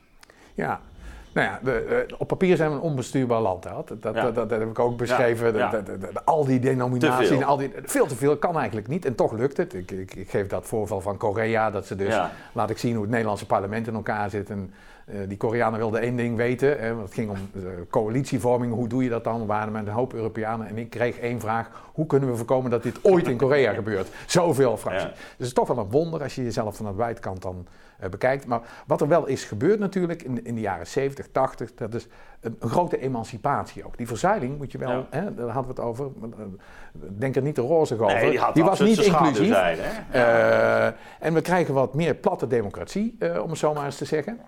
[0.55, 0.81] Ja.
[1.33, 1.73] Nou ja, de,
[2.09, 3.63] eh, op papier zijn we een onbestuurbaar land.
[3.63, 4.23] Dat, dat, Ja.
[4.23, 5.57] dat, dat heb ik ook beschreven.
[5.57, 5.71] Ja.
[5.71, 9.05] De- al die denominaties, al die, veel te veel kan eigenlijk niet.
[9.05, 9.75] En toch lukt het.
[9.75, 12.21] Ik, ik, ik geef dat voorval van Korea, dat ze dus,
[12.53, 14.51] laat ik zien hoe het Nederlandse parlement in elkaar zit.
[14.51, 14.73] En
[15.29, 18.73] die Koreanen wilden één ding weten, hè, want het ging om eh, coalitievorming.
[18.75, 19.41] Hoe doe je dat dan?
[19.41, 20.67] We waren met een hoop Europeanen.
[20.69, 24.09] En ik kreeg één vraag, hoe kunnen we voorkomen dat dit ooit in Korea gebeurt?
[24.27, 25.03] Zoveel fracties.
[25.03, 25.09] Ja.
[25.11, 27.67] Dus het is toch wel een wonder als je jezelf van de buitenkant dan
[27.99, 28.47] eh, bekijkt.
[28.47, 32.07] Maar wat er wel is gebeurd natuurlijk in, in de jaren 70, 80, dat is
[32.41, 33.97] een, een grote emancipatie ook.
[33.97, 35.07] Die verzuiling moet je wel, Ja.
[35.11, 36.05] hè, daar hadden we het over.
[36.23, 36.45] eh,
[36.93, 38.15] Denk er niet te rozig over.
[38.17, 39.55] Nee, die, was niet zijn inclusief.
[39.57, 39.73] hè?
[40.11, 44.05] Eh, en we krijgen wat meer platte democratie, eh, om het zo maar eens te
[44.05, 44.41] zeggen.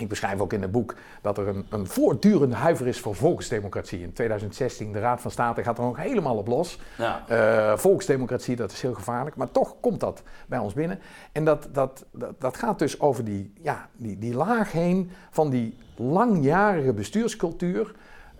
[0.00, 4.02] Ik beschrijf ook in het boek dat er een, een voortdurende huiver is voor volksdemocratie.
[4.02, 6.78] In 2016, de Raad van State gaat er nog helemaal op los.
[6.98, 7.24] Ja.
[7.30, 10.98] Uh, volksdemocratie, dat is heel gevaarlijk, maar toch komt dat bij ons binnen.
[11.32, 15.50] En dat, dat, dat, dat gaat dus over die, ja, die, die laag heen van
[15.50, 17.94] die langjarige bestuurscultuur.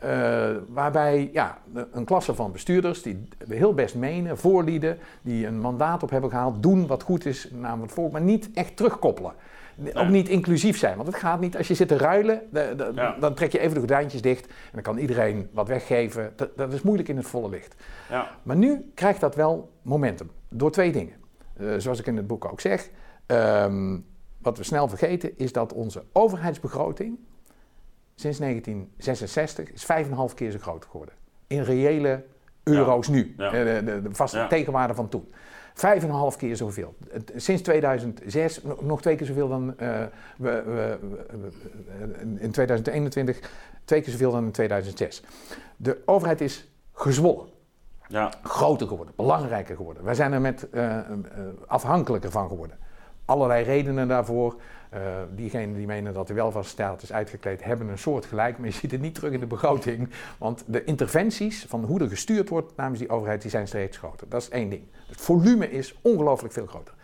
[0.04, 1.58] Uh, waarbij ja,
[1.92, 6.62] een klasse van bestuurders die heel best menen, voorlieden, die een mandaat op hebben gehaald,
[6.62, 9.32] doen wat goed is namelijk het volk, maar niet echt terugkoppelen.
[9.94, 11.56] Ook niet inclusief zijn, want het gaat niet.
[11.56, 12.42] Als je zit te ruilen,
[13.20, 16.32] dan trek je even de gordijntjes dicht en dan kan iedereen wat weggeven.
[16.36, 17.74] Dat, dat is moeilijk in het volle licht.
[18.10, 18.30] Ja.
[18.42, 21.14] Maar nu krijgt dat wel momentum door twee dingen.
[21.60, 22.90] Uh, zoals ik in het boek ook zeg,
[23.26, 24.06] um,
[24.38, 27.18] wat we snel vergeten is dat onze overheidsbegroting
[28.14, 29.86] sinds 1966 is
[30.30, 31.14] 5,5 keer zo groot geworden.
[31.46, 32.24] In reële
[32.62, 33.52] euro's nu, ja.
[33.52, 35.32] Eh, de, de, de, vaste tegenwaarde van toen.
[35.80, 36.94] Vijf en een half keer zoveel.
[37.36, 40.02] Sinds 2006 nog twee keer zoveel dan uh,
[40.36, 40.98] we, we,
[42.38, 43.50] in 2021,
[43.84, 45.22] twee keer zoveel dan in 2006.
[45.76, 47.46] De overheid is gezwollen.
[48.08, 48.32] Ja.
[48.42, 50.04] Groter geworden, belangrijker geworden.
[50.04, 50.98] Wij zijn er met uh,
[51.66, 52.78] afhankelijker van geworden.
[53.24, 54.60] Allerlei redenen daarvoor.
[54.94, 55.00] Uh,
[55.34, 58.90] diegenen die menen dat de welvaartsstaat is uitgekleed, hebben een soort gelijk, maar je ziet
[58.90, 60.08] het niet terug in de begroting.
[60.38, 64.28] Want de interventies van hoe er gestuurd wordt namens die overheid, die zijn steeds groter.
[64.28, 64.82] Dat is één ding.
[65.08, 66.94] Het volume is ongelooflijk veel groter.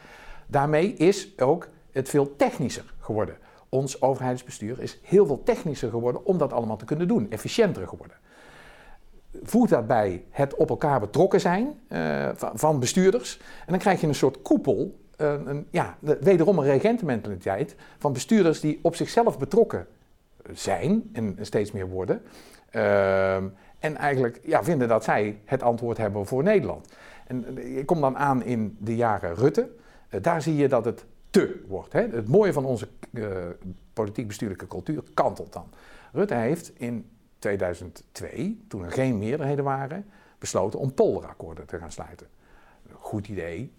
[0.47, 3.37] Daarmee is ook het veel technischer geworden.
[3.69, 8.17] Ons overheidsbestuur is heel veel technischer geworden om dat allemaal te kunnen doen, efficiënter geworden.
[9.43, 13.39] Voeg dat bij het op elkaar betrokken zijn uh, van bestuurders.
[13.39, 18.79] En dan krijg je een soort koepel een, ja, wederom een regentenmentaliteit van bestuurders die
[18.83, 19.87] op zichzelf betrokken
[20.53, 22.23] zijn en steeds meer worden.
[22.71, 23.49] Ehm,
[23.79, 26.89] en eigenlijk ja, vinden dat zij het antwoord hebben voor Nederland.
[27.27, 29.71] En eh, ik kom dan aan in de jaren Rutte.
[30.11, 31.93] Uh, daar zie je dat het te wordt.
[31.93, 32.01] Hè?
[32.01, 33.27] Het mooie van onze uh,
[33.93, 35.69] politiek-bestuurlijke cultuur kantelt dan.
[36.13, 40.07] Rutte heeft in 2002, toen er geen meerderheden waren,
[40.39, 42.27] besloten om polderakkoorden te gaan sluiten.
[42.93, 43.73] Goed idee,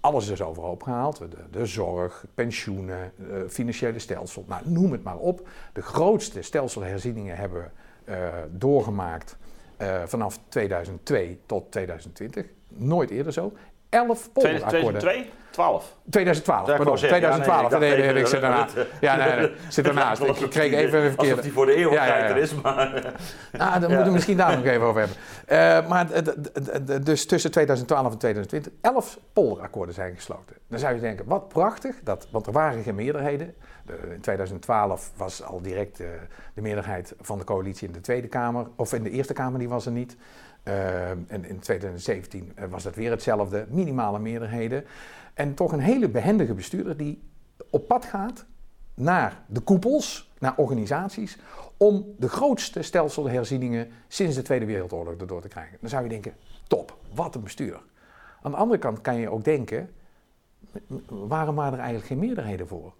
[0.00, 1.18] alles is overhoop gehaald.
[1.18, 5.48] De, de zorg, pensioenen, uh, financiële stelsel, nou, noem het maar op.
[5.72, 7.72] De grootste stelselherzieningen hebben
[8.04, 9.36] we uh, doorgemaakt
[9.78, 12.46] uh, vanaf 2002 tot 2020.
[12.68, 13.52] Nooit eerder zo.
[13.90, 15.00] 11 polderakkoorden.
[15.00, 15.38] 2002?
[15.50, 15.96] 12.
[16.10, 16.96] 2012, pardon.
[16.96, 17.70] 2012.
[17.70, 18.66] Ja, nee, nee, nee, ik zit daarna.
[19.00, 20.22] Ja, nee, nee, zit ernaast.
[20.22, 21.16] Ik kreeg even een verkeerde...
[21.16, 22.30] Alsof die voor de eeuwigheid ja, ja, ja.
[22.30, 22.90] er is, maar...
[23.52, 25.16] Nou, daar moeten we misschien daar nog even over hebben.
[25.82, 26.06] Uh, maar
[27.02, 30.56] dus tussen 2012 en 2020, 11 polderakkoorden zijn gesloten.
[30.68, 33.54] Dan zou je denken, wat prachtig, dat, want er waren geen meerderheden.
[33.86, 36.06] in 2012 was al direct uh,
[36.54, 39.68] de meerderheid van de coalitie in de Tweede Kamer, of in de Eerste Kamer, die
[39.68, 40.16] was er niet.
[40.64, 44.84] Uh, en in 2017 was dat weer hetzelfde, minimale meerderheden.
[45.34, 47.22] En toch een hele behendige bestuurder die
[47.70, 48.44] op pad gaat
[48.94, 51.38] naar de koepels, naar organisaties,
[51.76, 55.78] om de grootste stelselherzieningen sinds de Tweede Wereldoorlog erdoor te krijgen.
[55.80, 56.34] Dan zou je denken,
[56.68, 57.82] top, wat een bestuurder.
[58.42, 59.90] Aan de andere kant kan je ook denken,
[61.08, 62.92] waarom waren er eigenlijk geen meerderheden voor?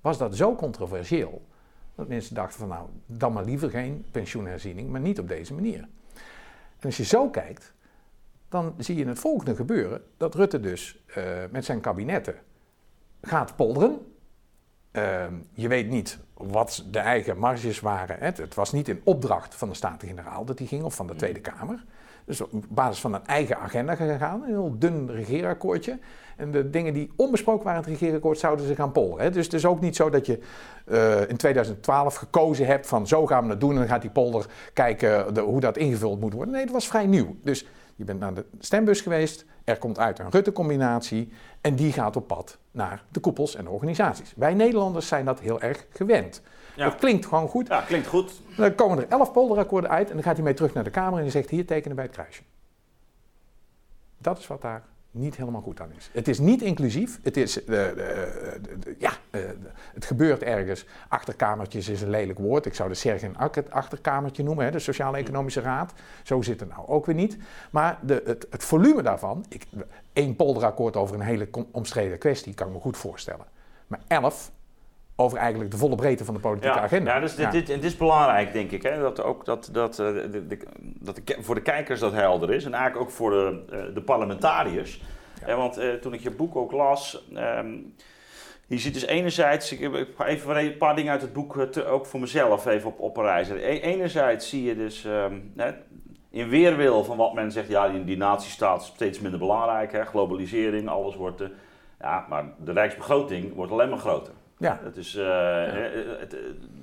[0.00, 1.42] Was dat zo controversieel
[1.94, 5.88] dat mensen dachten van nou, dan maar liever geen pensioenherziening, maar niet op deze manier.
[6.84, 7.72] En als je zo kijkt,
[8.48, 12.34] dan zie je het volgende gebeuren: dat Rutte dus uh, met zijn kabinetten
[13.22, 14.12] gaat polderen.
[14.92, 18.18] Uh, je weet niet wat de eigen marges waren.
[18.18, 21.12] Het, het was niet in opdracht van de Staten-Generaal dat die ging, of van de
[21.12, 21.18] mm.
[21.18, 21.84] Tweede Kamer.
[22.24, 25.98] Dus op basis van een eigen agenda gegaan, een heel dun regeerakkoordje.
[26.36, 29.32] En de dingen die onbesproken waren in het regeerakkoord zouden ze gaan polderen.
[29.32, 30.38] Dus het is ook niet zo dat je
[30.86, 33.70] uh, in 2012 gekozen hebt van zo gaan we het doen.
[33.70, 36.54] En dan gaat die polder kijken de, hoe dat ingevuld moet worden.
[36.54, 37.36] Nee, dat was vrij nieuw.
[37.42, 42.16] Dus je bent naar de stembus geweest, er komt uit een Rutte-combinatie en die gaat
[42.16, 44.32] op pad naar de koepels en de organisaties.
[44.36, 46.42] Wij Nederlanders zijn dat heel erg gewend.
[46.76, 46.84] Ja.
[46.84, 47.66] Dat klinkt gewoon goed.
[47.66, 48.40] Ja, klinkt goed.
[48.56, 51.14] Dan komen er elf polderakkoorden uit en dan gaat hij mee terug naar de Kamer
[51.14, 52.42] en hij zegt hier tekenen bij het kruisje.
[54.18, 54.82] Dat is wat daar
[55.14, 56.10] niet helemaal goed aan is.
[56.12, 57.18] Het is niet inclusief.
[57.22, 57.86] Het, is, uh,
[58.98, 59.40] ja, uh,
[59.94, 60.86] het gebeurt ergens.
[61.08, 62.66] Achterkamertjes is een lelijk woord.
[62.66, 63.36] Ik zou de Sergen
[63.70, 65.92] achterkamertje noemen, hè, de Sociaal-Economische Raad.
[66.22, 67.36] Zo zit het nou ook weer niet.
[67.70, 69.66] Maar de, het, het, volume daarvan, ik,
[70.12, 73.46] één polderakkoord over een hele omstreden kwestie, kan ik me goed voorstellen.
[73.86, 74.52] Maar elf
[75.16, 77.14] over eigenlijk de volle breedte van de politieke agenda.
[77.14, 78.82] Ja, dus dit, dit, dit, is belangrijk, denk ik.
[78.82, 79.00] Hè?
[79.00, 82.64] Dat ook dat, dat, uh, de, de, dat de, voor de kijkers dat helder is.
[82.64, 85.00] En eigenlijk ook voor de, uh, de parlementariërs.
[85.46, 85.56] Ja.
[85.56, 87.26] want uh, toen ik je boek ook las...
[87.36, 87.94] Um,
[88.66, 92.06] je ziet dus enerzijds, ik ga even een paar dingen uit het boek te, ook
[92.06, 93.48] voor mezelf even op, op een reis.
[93.48, 95.52] E enerzijds zie je dus um,
[96.30, 100.04] in weerwil van wat men zegt, ja, die, die natiestaat is steeds minder belangrijk, hè,
[100.04, 101.42] globalisering, alles wordt,
[102.00, 104.32] ja, maar de rijksbegroting wordt alleen maar groter.
[104.58, 104.80] Ja.
[104.82, 105.64] Het is, eh,
[106.18, 106.36] het,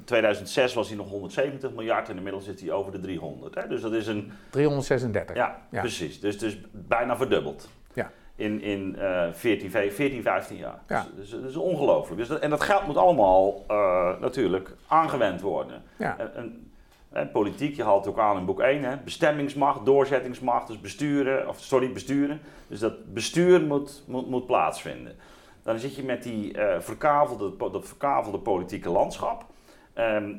[0.03, 3.55] 2006 was hij nog 170 miljard en inmiddels zit hij over de 300.
[3.55, 3.67] Hè?
[3.67, 4.31] Dus dat is een...
[4.49, 5.35] 336.
[5.35, 5.79] Ja, Ja.
[5.79, 6.19] precies.
[6.19, 7.69] Dus, dus bijna verdubbeld.
[7.93, 8.11] Ja.
[8.35, 10.79] In, in eh 14, 14, 15 jaar.
[10.87, 11.05] Ja.
[11.15, 12.17] Dus, dus dat is ongelooflijk.
[12.19, 15.81] Dus dat, en dat geld moet allemaal eh, natuurlijk aangewend worden.
[15.97, 16.17] Ja.
[16.17, 16.71] En, en,
[17.11, 18.97] en politiek, je haalt het ook aan in boek 1, hè?
[18.97, 22.39] bestemmingsmacht, doorzettingsmacht, dus besturen, of sorry, besturen.
[22.67, 25.15] Dus dat bestuur moet, moet, moet plaatsvinden.
[25.63, 29.45] Dan zit je met die eh, verkavelde, dat verkavelde politieke landschap.
[29.93, 30.33] Ehm,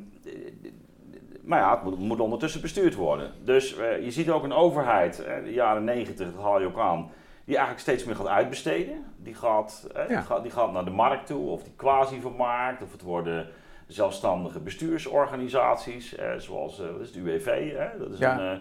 [1.43, 3.33] maar ja, het moet, moet ondertussen bestuurd worden.
[3.45, 6.79] Dus eh, je ziet ook een overheid, eh, de jaren 90, dat haal je ook
[6.79, 7.11] aan,
[7.45, 9.05] die eigenlijk steeds meer gaat uitbesteden.
[9.17, 10.07] Die gaat, Ja.
[10.07, 13.49] die gaat, die gaat naar de markt toe, of die quasi-vermarkt, of het worden
[13.87, 17.73] zelfstandige bestuursorganisaties, zoals wat is het UWV.
[17.99, 18.41] Dat is Ja.
[18.53, 18.61] een,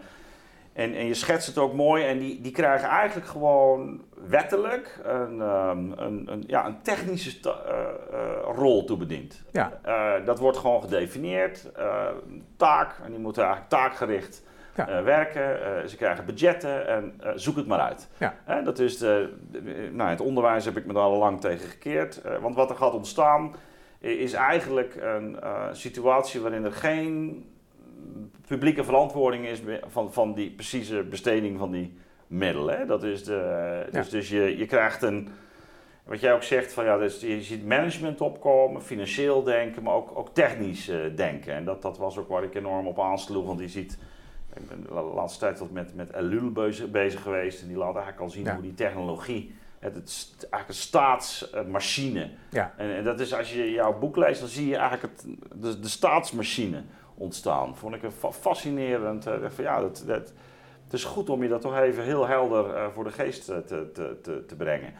[0.74, 5.42] en, en je schetst het ook mooi en die, die krijgen eigenlijk gewoon wettelijk een,
[5.42, 7.80] ehm, een, een, ja, een technische eh,
[8.20, 9.44] eh, rol toebediend.
[9.52, 9.80] Ja.
[9.84, 11.72] Eh, dat wordt gewoon gedefinieerd,
[12.58, 14.44] taak, en die moeten eigenlijk taakgericht
[14.76, 15.04] Ja.
[15.04, 15.90] werken.
[15.90, 18.08] Ze krijgen budgetten en zoek het maar uit.
[18.18, 18.62] Ja.
[18.62, 22.22] Dat is de, de- nou, het onderwijs heb ik me daar al lang tegen gekeerd.
[22.42, 23.56] Want wat er gaat ontstaan
[24.00, 25.38] is eigenlijk een
[25.72, 27.46] situatie waarin er geen
[28.52, 31.94] publieke verantwoording is van, van die precieze besteding van die
[32.28, 32.78] middelen.
[32.78, 32.86] Hè.
[32.86, 35.28] Dat is de, dus, dus je, je krijgt een,
[36.04, 40.18] wat jij ook zegt, van, ja, dus je ziet management opkomen, financieel denken, maar ook,
[40.18, 41.54] ook technisch eh, denken.
[41.54, 43.98] En dat, dat was ook waar ik enorm op aansloeg, want je ziet,
[44.54, 46.52] ik ben de laatste tijd wat met, met Elul
[46.92, 48.54] bezig, geweest en die laat eigenlijk al zien Ja.
[48.54, 52.74] hoe die technologie, het, het, eigenlijk een staatsmachine, Ja.
[52.78, 55.26] en, en dat is als je jouw boek leest, dan zie je eigenlijk het,
[55.62, 56.84] de, de staatsmachine
[57.16, 57.76] ontstaan.
[57.76, 59.28] Vond ik een fa- fascinerend.
[59.28, 60.34] eh, van, ja, dat, dat,
[60.84, 63.58] het is goed om je dat toch even heel helder eh, voor de geest eh,
[63.58, 64.94] te, te, te, te brengen.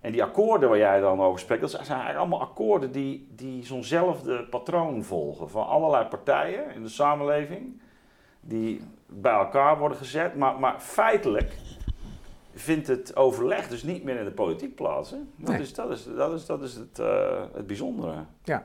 [0.00, 3.64] En die akkoorden waar jij dan over spreekt, dat zijn eigenlijk allemaal akkoorden die, die
[3.66, 5.50] zo'nzelfde patroon volgen.
[5.50, 7.80] Van allerlei partijen in de samenleving,
[8.40, 10.34] die bij elkaar worden gezet.
[10.36, 11.56] Maar, maar feitelijk
[12.54, 15.10] vindt het overleg dus niet meer in de politiek plaats.
[15.10, 15.16] Hè?
[15.36, 15.60] Dat, Nee.
[15.60, 16.96] is, dat, is, dat, is, dat is het,
[17.52, 18.14] het bijzondere.
[18.44, 18.64] Ja.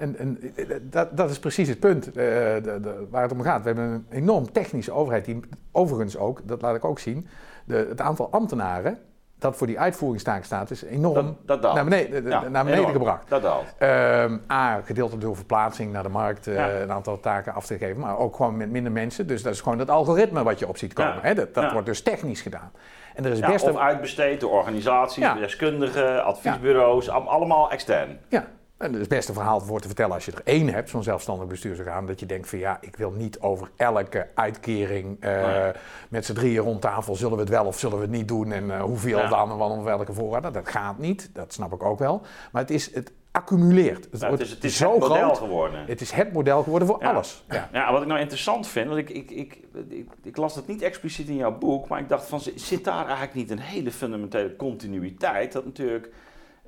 [0.00, 3.42] En, en eh, dat, dat is precies het punt eh, de, de- waar het om
[3.42, 3.60] gaat.
[3.62, 5.40] We hebben een enorm technische overheid die
[5.72, 7.26] overigens ook, dat laat ik ook zien,
[7.64, 8.98] de, het aantal ambtenaren
[9.38, 12.92] dat voor die uitvoeringstaak staat is enorm Dat, dat naar beneden, Ja, naar beneden enorm.
[12.92, 13.28] gebracht.
[13.28, 13.64] Dat daalt.
[13.78, 16.70] Ehm, A, gedeeltelijk door verplaatsing naar de markt, eh, Ja.
[16.80, 19.26] een aantal taken af te geven, maar ook gewoon met minder mensen.
[19.26, 21.14] Dus dat is gewoon het algoritme wat je op ziet komen.
[21.14, 21.20] Ja.
[21.22, 21.34] Hè?
[21.34, 22.70] Dat, dat wordt dus technisch gedaan.
[23.14, 28.18] En er is best of een- uitbesteed door organisaties, deskundigen, adviesbureaus, allemaal extern.
[28.28, 28.46] Ja,
[28.80, 31.02] en het is best een verhaal voor te vertellen als je er één hebt, zo'n
[31.02, 35.72] zelfstandig bestuursorgaan, dat je denkt van ja, ik wil niet over elke uitkering Nee.
[36.08, 38.52] met z'n drieën rond tafel, zullen we het wel of zullen we het niet doen
[38.52, 39.28] en eh, hoeveel Ja.
[39.28, 40.52] dan en wat op welke voorraden.
[40.52, 42.22] Dat gaat niet, dat snap ik ook wel.
[42.52, 44.08] Maar het is, het accumuleert.
[44.10, 45.38] Het Nou, het is, het is zo het model groot.
[45.38, 45.84] geworden.
[45.86, 47.10] Het is het model geworden voor Ja.
[47.10, 47.44] alles.
[47.48, 47.68] Ja.
[47.72, 50.82] Ja, wat ik nou interessant vind, want ik, ik, ik, ik, ik las het niet
[50.82, 53.90] expliciet in jouw boek, maar ik dacht van, zi- zit daar eigenlijk niet een hele
[53.92, 55.52] fundamentele continuïteit?
[55.52, 56.08] Dat natuurlijk,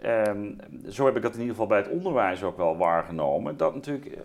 [0.02, 0.50] ehm,
[0.88, 4.06] zo heb ik dat in ieder geval bij het onderwijs ook wel waargenomen, dat natuurlijk
[4.06, 4.18] eh,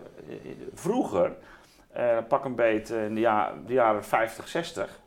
[0.74, 1.32] vroeger,
[1.92, 5.00] eh, pak een beet in de, ja- de jaren 50, 60,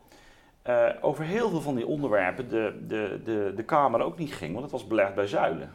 [0.62, 4.52] eh, over heel veel van die onderwerpen de, de, de, de Kamer ook niet ging,
[4.52, 5.74] want het was belegd bij zuilen.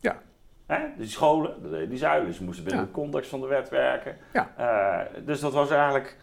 [0.00, 0.18] Ja.
[0.66, 0.78] Hè?
[0.78, 2.88] Dus die scholen, die zuilen, ze moesten binnen Ja.
[2.88, 4.16] de context van de wet werken.
[4.32, 5.08] Ja.
[5.24, 6.16] Dus dat was eigenlijk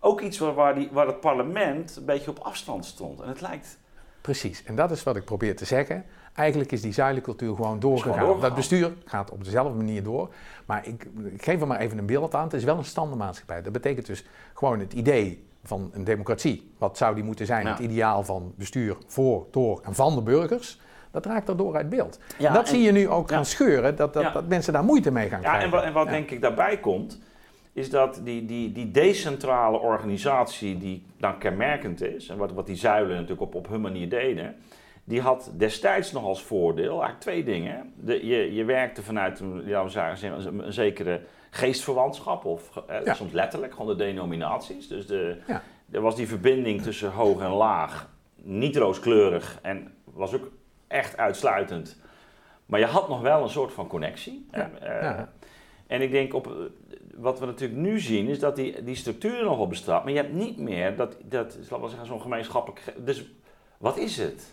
[0.00, 3.20] ook iets waar, waar, die, waar het parlement een beetje op afstand stond.
[3.20, 3.78] En het lijkt.
[4.20, 6.04] Precies, en dat is wat ik probeer te zeggen.
[6.34, 8.18] Eigenlijk is die zuilencultuur gewoon doorgegaan.
[8.18, 8.40] doorgegaan.
[8.40, 10.28] Dat bestuur gaat op dezelfde manier door.
[10.66, 12.44] Maar ik, ik geef er maar even een beeld aan.
[12.44, 13.62] Het is wel een standaardmaatschappij.
[13.62, 16.70] Dat betekent dus gewoon het idee van een democratie.
[16.78, 17.64] Wat zou die moeten zijn?
[17.66, 17.70] Ja.
[17.70, 20.80] Het ideaal van bestuur voor, door en van de burgers.
[21.10, 22.18] Dat raakt daardoor uit beeld.
[22.38, 23.34] Ja, en dat en- zie je nu ook ja.
[23.36, 23.96] gaan scheuren.
[23.96, 24.30] Dat, dat, Ja.
[24.32, 25.64] dat mensen daar moeite mee gaan Ja, krijgen.
[25.64, 26.10] en wat, en wat Ja.
[26.12, 27.18] denk ik daarbij komt,
[27.72, 32.76] is dat die, die, die decentrale organisatie, die dan kenmerkend is, en wat, wat die
[32.76, 34.54] zuilen natuurlijk op, op hun manier deden,
[35.12, 37.92] die had destijds nog als voordeel eigenlijk twee dingen.
[37.96, 41.20] De, je, je werkte vanuit een, ja, we zeggen, een, een zekere
[41.50, 43.14] geestverwantschap, of eh, Ja.
[43.14, 44.88] soms letterlijk, gewoon de denominaties.
[44.88, 45.62] Dus de, Ja.
[45.90, 50.50] er was die verbinding tussen hoog en laag, niet rooskleurig en was ook
[50.86, 52.00] echt uitsluitend.
[52.66, 54.46] Maar je had nog wel een soort van connectie.
[54.52, 55.22] Ja, En, eh,
[55.86, 56.56] en ik denk, op,
[57.14, 60.04] wat we natuurlijk nu zien, is dat die, die structuur nog wel bestaat.
[60.04, 62.80] Maar je hebt niet meer dat, dat laten we zeggen, zo'n gemeenschappelijk...
[62.80, 63.24] ge- Dus
[63.78, 64.52] wat is het?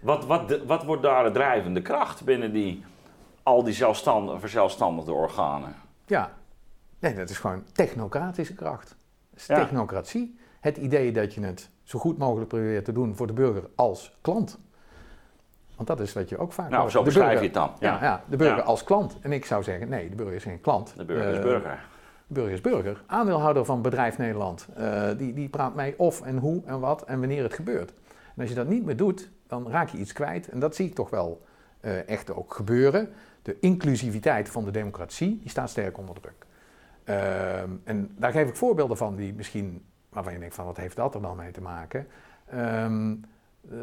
[0.00, 2.84] Wat, wat, wat wordt daar de drijvende kracht binnen die,
[3.42, 5.74] al die zelfstandige, verzelfstandigde organen?
[6.06, 6.30] Ja,
[6.98, 8.88] nee, dat is gewoon technocratische kracht.
[9.30, 9.54] Dat is Ja.
[9.54, 10.38] technocratie.
[10.60, 14.16] Het idee dat je het zo goed mogelijk probeert te doen voor de burger als
[14.20, 14.58] klant.
[15.76, 17.70] Want dat is wat je ook vaak Nou, zo beschrijf je het dan.
[17.80, 19.16] Ja, ja, de burger als klant.
[19.20, 20.92] En ik zou zeggen, nee, de burger is geen klant.
[20.96, 21.84] De burger is Eh, burger.
[22.26, 23.02] de burger is burger.
[23.06, 24.68] Aandeelhouder van bedrijf Nederland.
[24.76, 27.92] eh, die, die praat mee of en hoe en wat en wanneer het gebeurt.
[28.34, 30.48] En als je dat niet meer doet, dan raak je iets kwijt.
[30.48, 31.44] En dat zie ik toch wel
[31.80, 33.08] eh, echt ook gebeuren.
[33.42, 36.46] De inclusiviteit van de democratie, die staat sterk onder druk.
[37.04, 40.96] Ehm, en daar geef ik voorbeelden van die misschien, waarvan je denkt van wat heeft
[40.96, 42.06] dat er dan mee te maken?
[42.46, 43.14] Ehm,
[43.70, 43.78] eh,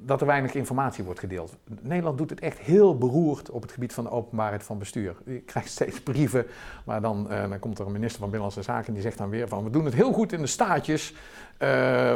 [0.00, 1.56] dat er weinig informatie wordt gedeeld.
[1.80, 5.16] Nederland doet het echt heel beroerd op het gebied van de openbaarheid van bestuur.
[5.24, 6.46] Je krijgt steeds brieven,
[6.84, 9.48] maar dan, eh, dan komt er een minister van Binnenlandse Zaken die zegt dan weer
[9.48, 11.14] van we doen het heel goed in de staatjes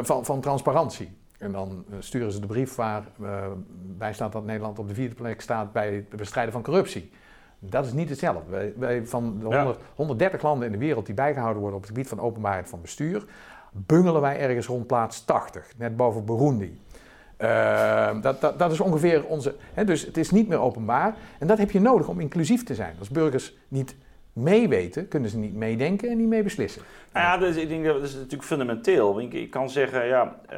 [0.01, 1.17] van, van transparantie.
[1.39, 3.45] En dan eh, sturen ze de brief waar eh,
[3.97, 7.11] bij staat dat Nederland op de vierde plek staat bij het bestrijden van corruptie.
[7.59, 8.51] Dat is niet hetzelfde.
[8.51, 9.63] Wij, wij van de Ja.
[9.63, 12.81] 100 130 landen in de wereld die bijgehouden worden op het gebied van openbaarheid van
[12.81, 13.25] bestuur,
[13.71, 16.81] bungelen wij ergens rond plaats 80, net boven Burundi.
[17.37, 19.55] Ehm, dat, dat, dat is ongeveer onze.
[19.73, 21.15] Hè, dus het is niet meer openbaar.
[21.39, 22.95] En dat heb je nodig om inclusief te zijn.
[22.99, 23.95] Als burgers niet
[24.39, 26.81] meeweten, kunnen ze niet meedenken en niet mee beslissen.
[27.13, 29.19] Nou ja, dus ik denk dat dat is natuurlijk fundamenteel.
[29.19, 30.57] Je kan zeggen, ja, eh,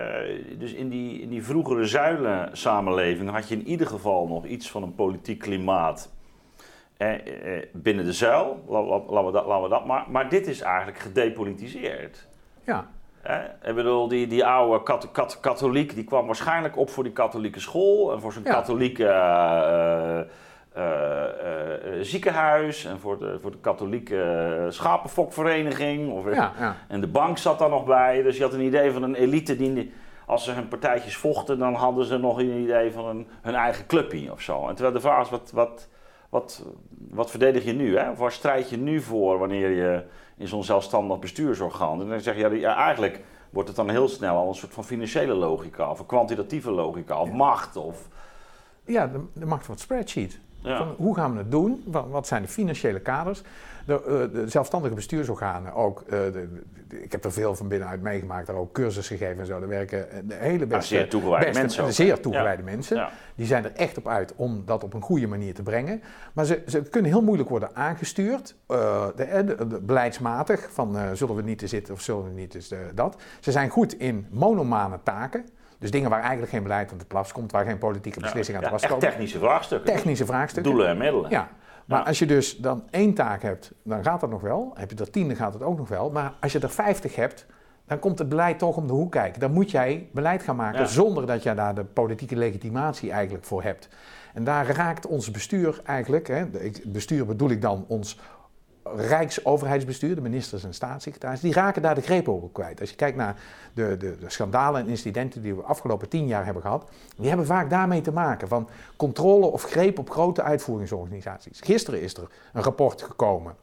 [0.57, 4.83] dus in die, in die vroegere zuilen-samenleving had je in ieder geval nog iets van
[4.83, 6.11] een politiek klimaat
[6.97, 8.63] eh, eh, binnen de zuil.
[8.67, 10.05] La- la- Laten we dat, laten we dat maar.
[10.09, 12.27] Maar dit is eigenlijk gedepolitiseerd.
[12.65, 12.87] Ja,
[13.21, 13.69] Hè?
[13.69, 17.59] Ik bedoel, die, die oude kat, kat- katholiek, die kwam waarschijnlijk op voor die katholieke
[17.59, 18.51] school en voor zijn Ja.
[18.51, 20.25] katholieke eh, eh, eh, eh,
[22.01, 26.11] ziekenhuis en voor de, voor de katholieke schapenfokvereniging.
[26.11, 26.75] Of, ja, ja.
[26.87, 29.55] En de bank zat daar nog bij, dus je had een idee van een elite
[29.55, 29.93] die,
[30.25, 33.85] als ze hun partijtjes vochten, dan hadden ze nog een idee van een, hun eigen
[33.85, 34.67] clubje of zo.
[34.67, 35.87] En terwijl de vraag is, wat, wat,
[36.29, 36.65] wat,
[37.09, 37.97] wat verdedig je nu?
[37.97, 38.09] Hè?
[38.09, 40.03] Of waar strijd je nu voor wanneer je
[40.37, 42.01] in zo'n zelfstandig bestuursorgaan...
[42.01, 44.83] En dan zeg je, ja, eigenlijk wordt het dan heel snel al een soort van
[44.83, 45.89] financiële logica...
[45.89, 48.07] of een kwantitatieve logica, of macht, of...
[48.85, 50.39] ja de, de macht van het spreadsheet.
[50.61, 50.77] Ja.
[50.77, 51.83] Van, hoe gaan we het doen?
[51.85, 53.41] Wat, zijn de financiële kaders?
[53.85, 56.01] De, eh, de zelfstandige bestuursorganen ook.
[56.01, 56.31] eh, de-
[56.87, 59.61] de- ik heb er veel van binnenuit meegemaakt, daar ook cursus gegeven en zo.
[59.61, 61.91] Er werken eh, de hele beste, zeer toegewijde beste- mensen ook.
[61.91, 63.07] zeer toegewijde mensen.
[63.35, 66.01] Die zijn er echt op uit om dat op een goede manier te brengen.
[66.33, 68.55] Maar ze, ze kunnen heel moeilijk worden aangestuurd,
[69.81, 73.21] beleidsmatig, van zullen we niet te zitten of zullen we niet dus, eh, dat.
[73.39, 75.45] Ze zijn goed in monomane taken.
[75.81, 78.63] Dus dingen waar eigenlijk geen beleid aan te pas komt, waar geen politieke beslissing aan
[78.63, 79.03] te pas echt komt.
[79.03, 79.93] technische vraagstukken.
[79.93, 80.71] Technische vraagstukken.
[80.71, 81.29] Doelen en middelen.
[81.29, 81.49] Ja,
[81.85, 84.71] maar als je dus dan één taak hebt, dan gaat dat nog wel.
[84.75, 86.11] Heb je er tien, dan gaat het ook nog wel.
[86.11, 87.45] Maar als je er vijftig hebt,
[87.85, 89.39] dan komt het beleid toch om de hoek kijken.
[89.39, 90.85] Dan moet jij beleid gaan maken Ja.
[90.85, 93.89] zonder dat je daar de politieke legitimatie eigenlijk voor hebt.
[94.33, 96.45] En daar raakt ons bestuur eigenlijk, hè,
[96.85, 98.19] bestuur bedoel ik dan ons
[98.83, 102.79] Rijksoverheidsbestuur, de ministers en staatssecretaris, die raken daar de greep over kwijt.
[102.79, 103.41] Als je kijkt naar
[103.73, 107.27] de, de, de schandalen en incidenten die we de afgelopen tien jaar hebben gehad, die
[107.27, 111.59] hebben vaak daarmee te maken van controle of greep op grote uitvoeringsorganisaties.
[111.61, 113.55] Gisteren is er een rapport gekomen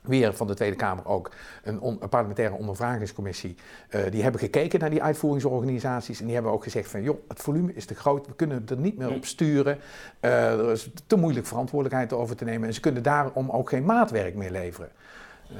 [0.00, 1.30] weer van de Tweede Kamer ook
[1.62, 3.54] een, on- een parlementaire ondervragingscommissie.
[3.88, 7.40] eh, die hebben gekeken naar die uitvoeringsorganisaties en die hebben ook gezegd van joh, het
[7.40, 9.78] volume is te groot, we kunnen er niet meer op sturen.
[10.20, 13.84] Eh, er is te moeilijk verantwoordelijkheid over te nemen en ze kunnen daarom ook geen
[13.84, 14.88] maatwerk meer leveren.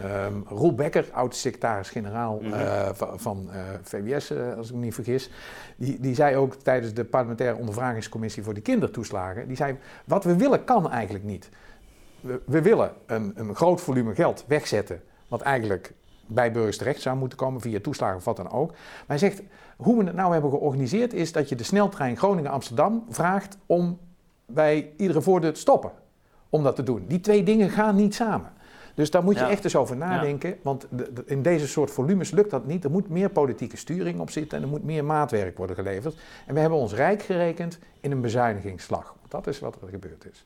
[0.02, 2.52] Ehm Roel Becker, oud-secretaris-generaal Mhm.
[2.52, 3.48] eh, van,
[3.82, 5.30] VWS, als ik me niet vergis,
[5.76, 10.36] die, die zei ook tijdens de parlementaire ondervragingscommissie voor de kindertoeslagen, die zei, wat we
[10.36, 11.48] willen kan eigenlijk niet.
[12.20, 15.92] We, we willen een, een groot volume geld wegzetten, wat eigenlijk
[16.26, 18.70] bij burgers terecht zou moeten komen via toeslagen of wat dan ook.
[18.70, 19.42] Maar hij zegt,
[19.76, 23.98] hoe we het nou hebben georganiseerd is dat je de sneltrein Groningen-Amsterdam vraagt om
[24.46, 25.90] bij iedere voordeur te stoppen.
[26.48, 27.04] Om dat te doen.
[27.08, 28.52] Die twee dingen gaan niet samen.
[28.94, 29.50] Dus daar moet je Ja.
[29.50, 32.84] echt eens over nadenken, want de- de- in deze soort volumes lukt dat niet.
[32.84, 36.16] Er moet meer politieke sturing op zitten en er moet meer maatwerk worden geleverd.
[36.46, 39.14] En we hebben ons rijk gerekend in een bezuinigingsslag.
[39.28, 40.44] Dat is wat er gebeurd is.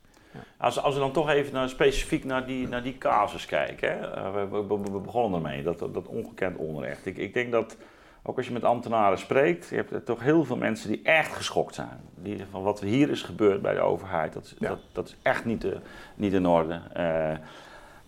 [0.57, 3.89] Als, als we dan toch even naar, specifiek naar die, naar die casus kijken.
[3.89, 4.11] Hè?
[4.11, 7.05] Eh, we, we, we begonnen ermee, dat, dat ongekend onrecht.
[7.05, 7.77] Ik, ik denk dat,
[8.23, 11.33] ook als je met ambtenaren spreekt, je hebt er toch heel veel mensen die echt
[11.33, 11.99] geschokt zijn.
[12.15, 14.67] Die, van wat er hier is gebeurd bij de overheid, dat, Ja.
[14.69, 15.77] dat, dat is echt niet, de,
[16.15, 16.81] niet in orde.
[16.93, 17.31] Eh,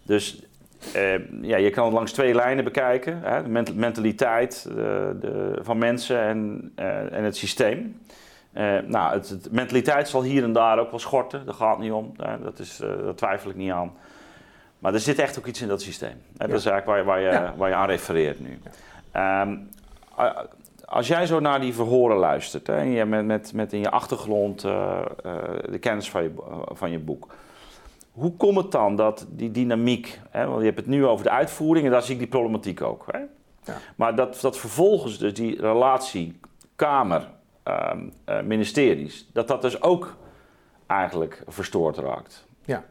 [0.04, 0.42] dus
[0.94, 3.20] eh, ja, je kan het langs twee lijnen bekijken.
[3.22, 3.44] Hè?
[3.44, 8.02] De ment- mentaliteit eh, de, van mensen en, eh, en het systeem.
[8.58, 11.80] Eh, nou, het, het- mentaliteit zal hier en daar ook wel schorten, daar gaat het
[11.84, 12.12] niet om.
[12.20, 13.94] Eh, dat, is, daar twijfel ik niet aan.
[14.80, 16.22] Maar er zit echt ook iets in dat systeem.
[16.38, 17.54] Hè, Dat is eigenlijk waar, je- waar, je, Ja.
[17.58, 18.60] waar je aan refereert nu.
[19.12, 19.58] Ehm,
[20.86, 23.90] als jij zo naar die verhoren luistert, hè, en je met, met, met in je
[23.90, 25.00] achtergrond eh,
[25.70, 26.32] de kennis van je,
[26.68, 27.28] van je boek.
[28.12, 31.32] Hoe komt het dan dat die dynamiek, hè, want je hebt het nu over de
[31.32, 33.06] uitvoering en daar zie ik die problematiek ook.
[33.12, 33.18] Hè?
[33.64, 33.78] Ja.
[33.96, 36.40] Maar dat, dat vervolgens dus die relatie
[36.76, 37.28] Kamer,
[37.68, 40.16] ehm, eh, ministeries, dat dat dus ook
[40.86, 42.46] eigenlijk verstoord raakt.
[42.66, 42.84] Ja.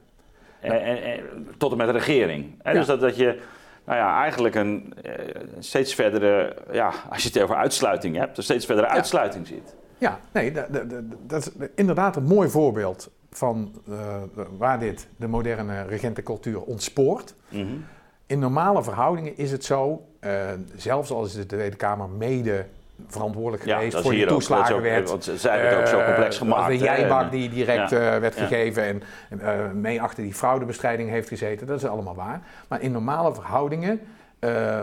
[0.61, 1.20] En, en, en,
[1.57, 2.55] tot en met de regering.
[2.62, 2.72] Hè?
[2.72, 3.41] Dus dat, dat je
[3.85, 5.12] nou ja, eigenlijk een eh,
[5.59, 9.74] steeds verdere, ja, als je het over uitsluiting hebt, een steeds verdere uitsluiting ziet.
[9.99, 10.85] Ja, nee, dat, dat,
[11.27, 14.16] dat is inderdaad een mooi voorbeeld van uh,
[14.59, 17.35] waar dit de moderne regentencultuur ontspoort.
[17.49, 17.85] Mm
[18.27, 22.66] In normale verhoudingen is het zo, uh, zelfs als de Tweede Kamer mede
[23.07, 25.09] verantwoordelijk geweest voor die toeslagenwet.
[25.09, 26.66] Want zij hebben het ook zo complex gemaakt.
[26.66, 28.20] De jijbak die direct ja.
[28.20, 32.42] werd gegeven en uh, mee achter die fraudebestrijding heeft gezeten, dat is allemaal waar.
[32.68, 34.01] Maar in normale verhoudingen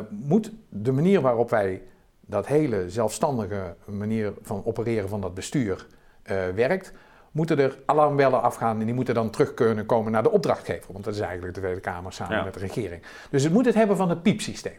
[0.10, 1.82] moet de manier waarop wij
[2.22, 5.86] dat hele zelfstandige manier van opereren van dat bestuur
[6.56, 6.94] werkt,
[7.32, 10.94] moeten er alarmbellen afgaan en die moeten dan terug kunnen komen naar de opdrachtgever.
[10.94, 13.04] Want dat is eigenlijk de Tweede Kamer samen met de regering.
[13.30, 14.78] Dus het moet het hebben van het piepsysteem.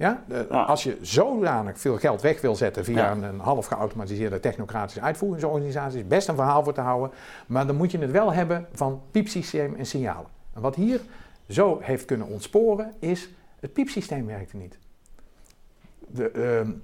[0.00, 0.22] Ja?
[0.48, 6.00] Als je zodanig veel geld weg wil zetten via een, een, half geautomatiseerde technocratische uitvoeringsorganisatie,
[6.00, 7.10] is best een verhaal voor te houden.
[7.46, 10.26] Maar dan moet je het wel hebben van piepsysteem en signalen.
[10.54, 11.00] En wat hier
[11.48, 13.30] zo heeft kunnen ontsporen is,
[13.60, 14.78] het piepsysteem werkte niet.
[15.98, 16.32] De,
[16.66, 16.74] uh,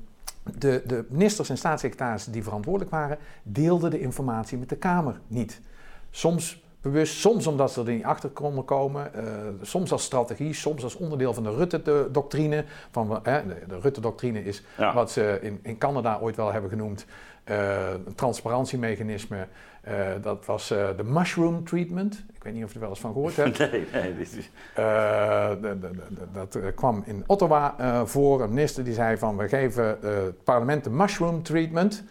[0.59, 5.61] de, de ministers en staatssecretarissen die verantwoordelijk waren, deelden de informatie met de Kamer niet.
[6.11, 9.23] Soms bewust, soms omdat ze er niet achter konden komen, uh,
[9.63, 12.65] soms als strategie, soms als onderdeel van de Rutte-doctrine.
[12.91, 13.37] Van, uh,
[13.69, 14.95] de, Rutte-doctrine is ja.
[14.95, 17.07] wat ze in, in Canada ooit wel hebben genoemd
[17.45, 19.47] uh, een transparantiemechanisme.
[20.23, 22.25] dat was de mushroom treatment.
[22.35, 23.59] Ik weet niet of je er wel eens van gehoord hebt.
[23.71, 24.17] Nee, nee.
[24.17, 24.51] Dit is...
[26.33, 27.75] dat kwam in Ottawa
[28.07, 28.43] voor.
[28.43, 32.05] Een minister die zei van we geven het parlement de mushroom treatment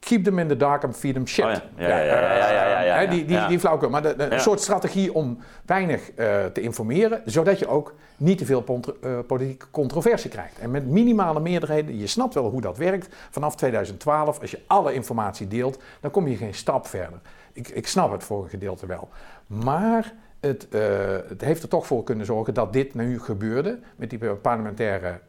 [0.00, 1.44] keep them in the dark and feed them shit.
[1.44, 1.88] Oh ja.
[1.88, 3.88] Ja, ja, ja, Die, die, die.
[3.88, 8.38] Maar de, de, een soort strategie om weinig uh, te informeren, zodat je ook niet
[8.38, 8.64] te veel
[9.04, 10.58] uh, politieke controversie krijgt.
[10.58, 14.94] En met minimale meerderheden, je snapt wel hoe dat werkt, vanaf 2012, als je alle
[14.94, 17.20] informatie deelt, dan kom je geen stap verder.
[17.52, 19.08] Ik, ik snap het voor een gedeelte wel.
[19.46, 20.80] Maar het, uh,
[21.28, 25.20] het heeft er toch voor kunnen zorgen dat dit nu gebeurde, met die parlementaire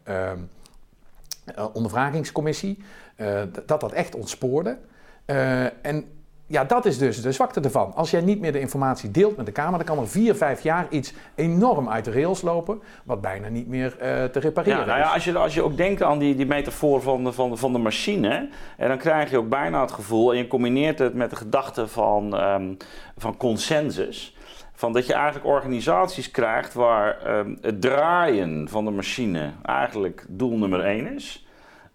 [1.73, 2.83] ondervragingscommissie.
[3.21, 4.77] Uh, dat dat echt ontspoorde.
[5.25, 6.05] Uh, en
[6.51, 7.93] ja, dat is dus de zwakte ervan.
[7.95, 10.61] Als jij niet meer de informatie deelt met de Kamer, dan kan er vier, vijf
[10.61, 14.85] jaar iets enorm uit de rails lopen, wat bijna niet meer uh, te repareren ja,
[14.85, 17.49] nou ja, als je, als je ook denkt aan die, die metafoor van de, van,
[17.49, 20.99] de, van de machine, en dan krijg je ook bijna het gevoel, en je combineert
[20.99, 22.77] het met de gedachte van, um,
[23.17, 24.37] van consensus,
[24.73, 30.57] van dat je eigenlijk organisaties krijgt waar um, het draaien van de machine eigenlijk doel
[30.57, 31.45] nummer één is.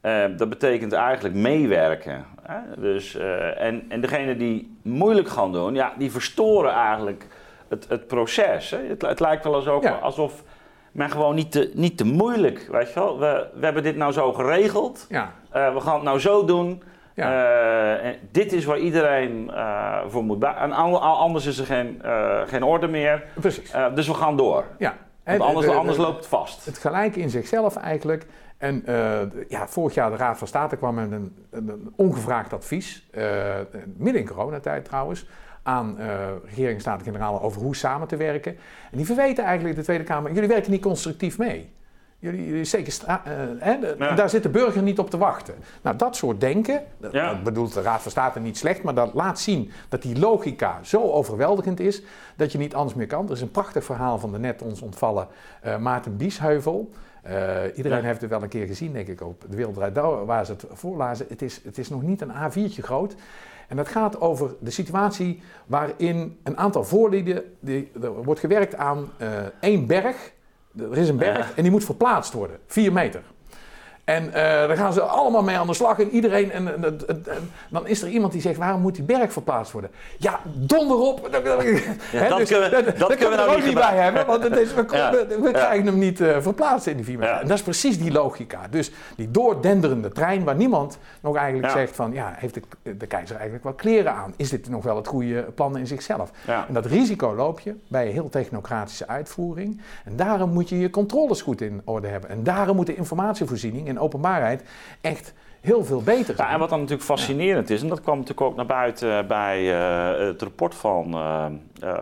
[0.03, 2.25] Uh, dat betekent eigenlijk meewerken.
[2.43, 2.81] Hè?
[2.81, 7.27] Dus, uh, en, en degene die moeilijk gaan doen, ja, die verstoren eigenlijk
[7.69, 8.71] het, het proces.
[8.71, 8.79] Hè?
[8.89, 9.91] Het, het, lijkt wel ja.
[9.91, 10.43] alsof
[10.93, 13.19] men gewoon niet te, niet te moeilijk, weet je wel.
[13.19, 15.07] We, we hebben dit nou zo geregeld.
[15.09, 15.33] Ja.
[15.55, 16.83] Uh, we gaan het nou zo doen.
[17.15, 17.99] Ja.
[17.99, 19.51] en dit is waar iedereen
[20.09, 20.45] voor moet.
[20.45, 22.03] En anders is er geen,
[22.47, 23.25] geen orde meer.
[23.35, 23.73] Precies.
[23.95, 24.65] dus we gaan door.
[24.79, 24.95] Ja.
[25.25, 26.65] Want anders, anders loopt het vast.
[26.65, 28.27] Het gelijk in zichzelf eigenlijk.
[28.57, 33.09] En uh, ja, vorig jaar de Raad van State kwam met een, een ongevraagd advies,
[33.15, 33.55] uh,
[33.97, 35.29] midden in coronatijd trouwens,
[35.63, 36.07] aan uh,
[36.45, 38.57] regering en Staten-Generaal over hoe samen te werken.
[38.91, 41.75] En die verweten eigenlijk de Tweede Kamer, jullie werken niet constructief mee.
[42.19, 42.93] Jullie, jullie steken
[43.59, 44.15] hè, de, ja.
[44.15, 45.55] daar zit de burger niet op te wachten.
[45.83, 47.33] Nou, dat soort denken, dat, ja.
[47.33, 50.79] dat bedoelt de Raad van State niet slecht, maar dat laat zien dat die logica
[50.83, 52.03] zo overweldigend is
[52.37, 53.27] dat je niet anders meer kan.
[53.27, 55.29] Er is een prachtig verhaal van de net ons ontvallen
[55.81, 56.91] Maarten Biesheuvel.
[57.31, 58.05] Uh, iedereen ja.
[58.05, 60.65] heeft het wel een keer gezien, denk ik, op de Wereld Door, waar ze het
[60.73, 61.27] voorlazen.
[61.29, 63.15] Het is, het is nog niet een A4'tje groot.
[63.69, 69.11] En dat gaat over de situatie waarin een aantal voorlieden, die, er wordt gewerkt aan
[69.23, 69.29] uh,
[69.61, 70.33] één berg.
[70.79, 71.57] Er is een berg ja.
[71.57, 73.23] en die moet verplaatst worden, vier meter.
[74.07, 75.99] En uh, daar gaan ze allemaal mee aan de slag.
[75.99, 76.51] En iedereen.
[76.53, 79.73] En, en, en, en, dan is er iemand die zegt: waarom moet die berg verplaatst
[79.73, 79.91] worden?
[80.19, 81.15] Ja, donder op.
[82.13, 84.27] Ja, dat dus, kunnen we, dat, dat kunnen we nou er ook niet bij hebben.
[84.27, 85.11] Want het is, we, ja.
[85.11, 87.23] we, we krijgen hem niet uh, verplaatst in die vier.
[87.23, 88.61] En dat is precies die logica.
[88.71, 93.35] Dus die doordenderende trein waar niemand nog eigenlijk zegt: van ja, heeft de, de, keizer
[93.35, 94.35] eigenlijk wel kleren aan?
[94.37, 96.31] Is dit nog wel het goede plan in zichzelf?
[96.47, 99.81] En dat risico loop je bij een heel technocratische uitvoering.
[100.05, 102.31] En daarom moet je je controles goed in orde hebben.
[102.31, 104.63] En daarom moet de informatievoorziening en openbaarheid
[105.01, 105.35] echt
[105.67, 106.35] heel veel beter.
[106.37, 109.63] Ja, en wat dan natuurlijk fascinerend is, en dat kwam natuurlijk ook naar buiten bij
[109.63, 111.47] uh, het rapport van uh,
[111.83, 111.99] uh,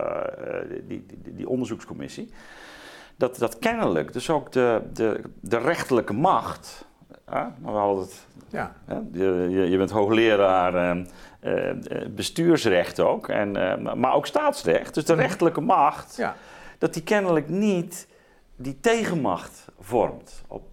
[0.87, 2.29] die, die, die, onderzoekscommissie,
[3.15, 6.85] dat, dat kennelijk dus ook de, de, de rechterlijke macht,
[7.25, 8.75] maar we hadden het, ja.
[9.11, 11.05] je, je, je bent hoogleraar
[12.09, 13.51] bestuursrecht ook, en,
[13.99, 16.35] maar ook staatsrecht, dus de rechterlijke macht, ja.
[16.77, 18.07] dat die kennelijk niet
[18.55, 20.63] die tegenmacht vormt op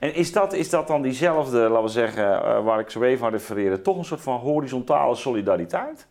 [0.00, 3.26] en is dat, is dat dan diezelfde, laten we zeggen, uh, waar ik zo even
[3.26, 6.06] aan refereerde, toch een soort van horizontale solidariteit?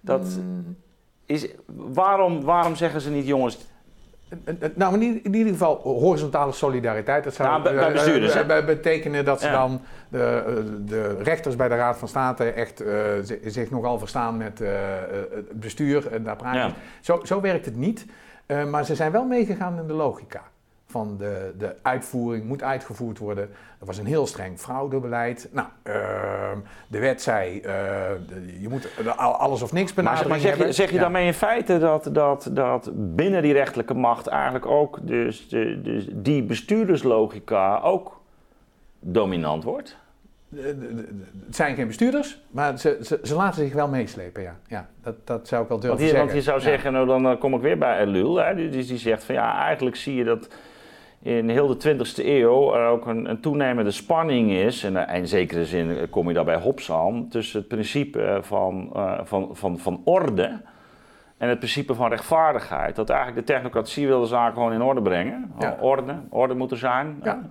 [0.00, 0.76] Dat Mm.
[1.26, 3.72] is, waarom, waarom zeggen ze niet, jongens,
[4.44, 7.24] Eh, eh, Nou, in ieder, in ieder geval horizontale solidariteit.
[7.24, 9.52] Dat zou Nou, bij- bij eh, bestuurders, eh, bij- betekenen dat ze Ja.
[9.52, 10.54] dan de, eh,
[10.86, 14.96] de rechters bij de Raad van State echt eh, zi- zich nogal verstaan met eh,
[15.02, 15.02] eh,
[15.34, 16.12] het bestuur.
[16.12, 16.58] En daar praat je.
[16.58, 16.72] Ja.
[17.00, 18.06] Zo, zo werkt het niet.
[18.46, 20.42] Eh, maar ze zijn wel meegegaan in de logica.
[20.94, 23.44] Van de, de uitvoering moet uitgevoerd worden.
[23.80, 25.48] Er was een heel streng fraudebeleid.
[25.52, 27.72] Nou, ehm, de wet zei, eh,
[28.28, 31.00] de- je moet alles of niks Maar, benadering maar zeg, je, zeg je Ja.
[31.00, 36.06] daarmee in feite dat, dat, dat binnen die rechterlijke macht eigenlijk ook dus, de, dus
[36.12, 38.20] die bestuurderslogica ook
[39.00, 39.96] dominant wordt?
[40.48, 41.04] De-
[41.46, 44.56] Het zijn geen bestuurders, maar ze, ze, ze laten zich wel meeslepen, ja.
[44.66, 46.26] ja dat, dat zou ik wel durven Want je, zeggen.
[46.26, 46.64] want je zou Ja.
[46.64, 48.36] zeggen, nou, dan eh, kom ik weer bij Elul.
[48.36, 50.48] Hè, die, die die zegt van ja, eigenlijk zie je dat
[51.24, 54.84] in heel de 20e eeuw er ook een, een toenemende spanning is.
[54.84, 57.28] En eh, in zekere zin eh, kom je daarbij aan.
[57.28, 58.90] Tussen het principe eh, van,
[59.24, 60.60] van, van, van orde
[61.38, 62.96] en het principe van rechtvaardigheid.
[62.96, 65.52] Dat eigenlijk de technocratie wil de zaak gewoon in orde brengen.
[65.58, 65.76] Ja.
[65.80, 67.20] Orde, orde moet er zijn.
[67.22, 67.42] Ja.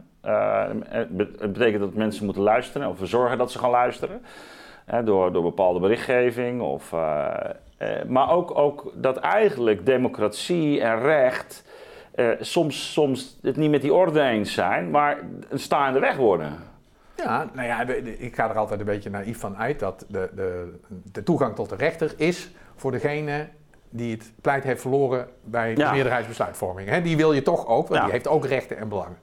[0.87, 4.21] Het be- het betekent dat mensen moeten luisteren, of we zorgen dat ze gaan luisteren.
[5.03, 6.61] Door, door bepaalde berichtgeving.
[6.61, 6.91] Of,
[8.07, 11.63] maar ook, ook dat eigenlijk democratie en recht
[12.15, 15.17] eh, soms, soms het niet met die orde eens zijn, maar
[15.49, 16.53] een sta in de weg worden.
[17.15, 20.05] Ja, nou ja, de- de- ik ga er altijd een beetje naïef van uit dat
[20.09, 20.79] de, de,
[21.11, 23.47] de toegang tot de rechter is voor degene
[23.89, 25.91] die het pleit heeft verloren bij de Ja.
[25.91, 27.01] meerderheidsbesluitvorming.
[27.03, 28.03] Die wil je toch ook, want Ja.
[28.03, 29.17] die heeft ook rechten en belangen.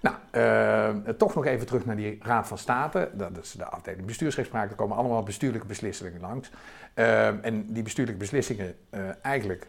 [0.00, 3.10] Nou, eh, toch nog even terug naar die Raad van State.
[3.12, 4.70] Dat is de afdeling bestuursrechtspraak.
[4.70, 6.50] Er komen allemaal bestuurlijke beslissingen langs.
[6.94, 8.74] Eh, en die bestuurlijke beslissingen,
[9.22, 9.66] eigenlijk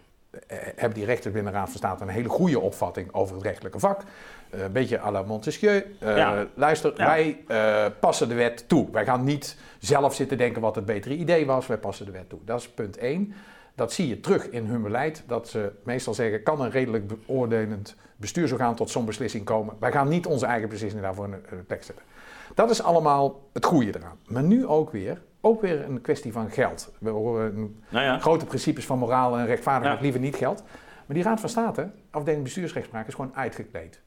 [0.76, 3.80] hebben die rechters binnen de Raad van State een hele goede opvatting over het rechtelijke
[3.80, 4.02] vak.
[4.50, 5.96] Eh, een beetje à la Montesquieu.
[6.00, 6.46] Eh, Ja.
[6.54, 7.06] Luister, Ja.
[7.06, 8.88] wij eh, passen de wet toe.
[8.92, 11.68] Wij gaan niet zelf zitten denken wat het betere idee was.
[11.68, 12.40] Wij passen de wet toe.
[12.46, 13.34] Dat is punt één.
[13.76, 15.24] Dat zie je terug in hun beleid.
[15.28, 19.76] Dat ze meestal zeggen, kan een redelijk beoordelend bestuursorgaan tot zo'n beslissing komen.
[19.80, 22.06] Wij gaan niet onze eigen beslissing daarvoor in de in de plek zetten.
[22.54, 24.18] Dat is allemaal het goede eraan.
[24.28, 26.92] Maar nu ook weer, ook weer een kwestie van geld.
[27.00, 28.20] We horen Nou ja.
[28.20, 30.04] grote principes van moraal en rechtvaardigheid, Ja.
[30.04, 30.64] liever niet geld.
[31.06, 34.02] Maar die Raad van State, afdeling bestuursrechtspraak, is gewoon uitgekleed.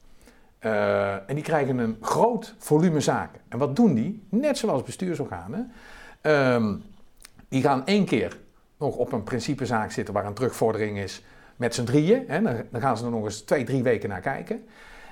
[0.59, 3.41] Eh, en die krijgen een groot volume zaken.
[3.49, 4.23] En wat doen die?
[4.29, 5.73] Net zoals bestuursorganen.
[6.21, 6.75] Ehm,
[7.49, 8.37] die gaan één keer
[8.79, 11.25] nog op een principezaak zitten waar een terugvordering is
[11.57, 12.25] met z'n drieën.
[12.27, 12.43] Hè.
[12.43, 14.65] Dan, dan gaan ze er nog eens twee, drie weken naar kijken.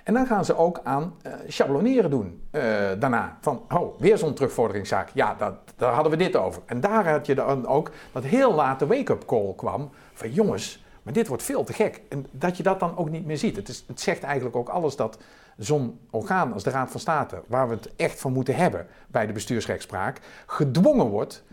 [0.04, 2.62] En dan gaan ze ook aan eh schabloneeren doen eh,
[2.98, 3.38] daarna.
[3.40, 5.10] Van, oh, weer zo'n terugvorderingszaak.
[5.14, 6.62] Ja, dat, daar hadden we dit over.
[6.66, 9.90] En daar had je dan ook dat heel laat de wake-up call kwam.
[10.12, 12.00] Van jongens, maar dit wordt veel te gek.
[12.08, 13.56] En dat je dat dan ook niet meer ziet.
[13.56, 15.18] Het, is, het zegt eigenlijk ook alles dat
[15.58, 19.26] zo'n orgaan als de Raad van State, waar we het echt van moeten hebben bij
[19.26, 21.44] de bestuursrechtspraak, gedwongen wordt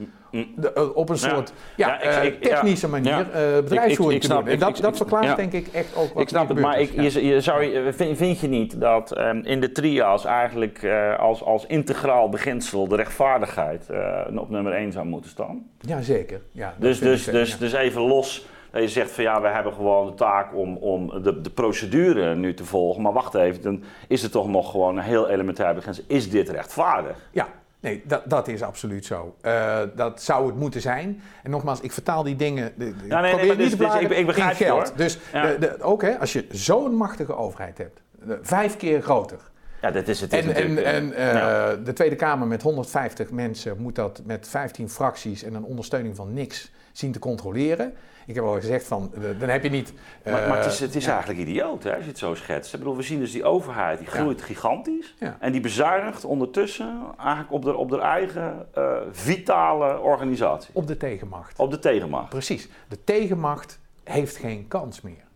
[0.56, 2.50] de- eh, op een soort ja, Ja, ik- eh, ik- ja.
[2.50, 4.48] technische manier eh, bedrijfsvoering Ik- te doen.
[4.48, 7.26] En dat, dat verklaart denk ik echt ook wat Ik snap het, maar ik, je,
[7.26, 11.44] je zou, je- vind, vind je niet dat ehm, in de trias eigenlijk eh, als,
[11.44, 15.70] als integraal beginsel de rechtvaardigheid eh, op nummer 1 zou moeten staan?
[15.80, 16.42] Ja, zeker.
[16.52, 20.08] Ja, Dus, dus, dus, dus even los dat je zegt van ja, we hebben gewoon
[20.08, 23.02] de taak om, om de, de procedure nu te volgen.
[23.02, 26.04] Maar wacht even, dan is er toch nog gewoon een heel elementair beginsel.
[26.08, 27.18] Is dit rechtvaardig?
[27.32, 27.48] Ja,
[27.80, 29.36] nee, dat, dat is absoluut zo.
[29.42, 31.22] Eh, dat zou het moeten zijn.
[31.44, 32.74] En nogmaals, ik vertaal die dingen.
[32.78, 34.88] de- de- ik nee, probeer maar niet dus- te dus ik- ik begrijp in geld.
[34.88, 34.98] hoor.
[34.98, 35.46] Dus Ja.
[35.48, 38.02] de, de- ook hè, als je zo'n machtige overheid hebt,
[38.42, 39.38] vijf keer groter.
[39.82, 40.34] Ja, dat is het.
[40.34, 41.76] Is En, en, en eh, ja.
[41.76, 46.34] de Tweede Kamer met 150 mensen moet dat met 15 fracties en een ondersteuning van
[46.34, 47.94] niks zien te controleren.
[48.26, 49.94] Ik heb al gezegd van, eh, dan heb je niet...
[50.24, 51.12] Maar, maar het is, eh, het is ja.
[51.12, 52.74] eigenlijk idioot hè, als je het zo schetst.
[52.74, 55.16] Ik bedoel, we zien dus die overheid, die groeit gigantisch.
[55.20, 55.38] Ja.
[55.40, 58.68] En die bezuinigt ondertussen eigenlijk op de, op de eigen
[59.12, 60.70] vitale organisatie.
[60.74, 61.60] Op de tegenmacht.
[61.60, 62.30] Op de tegenmacht.
[62.30, 62.70] Precies.
[62.88, 65.30] De tegenmacht heeft geen kans meer.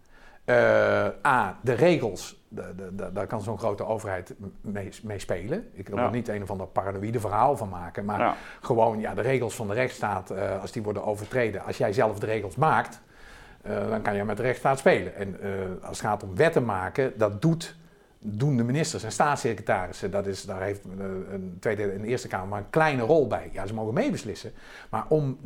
[0.46, 5.70] Eh, A, de regels, de, de, de- daar kan zo'n grote overheid mee, mee spelen.
[5.74, 6.04] Ik wil Ja.
[6.06, 8.36] er niet een of ander paranoïde verhaal van maken, maar Ja.
[8.62, 12.20] gewoon ja, de regels van de rechtsstaat, eh, als die worden overtreden, als jij zelf
[12.20, 13.02] de regels maakt,
[13.62, 15.16] eh, dan kan je met de rechtsstaat spelen.
[15.16, 15.38] En
[15.84, 17.76] als het gaat om wetten maken, dat doet,
[18.28, 20.12] doen de ministers en staatssecretarissen.
[20.12, 23.50] Dat is, daar heeft eh, een Tweede en Eerste Kamer maar een kleine rol bij.
[23.54, 24.52] Ja, ze mogen meebeslissen.
[24.90, 25.38] Maar om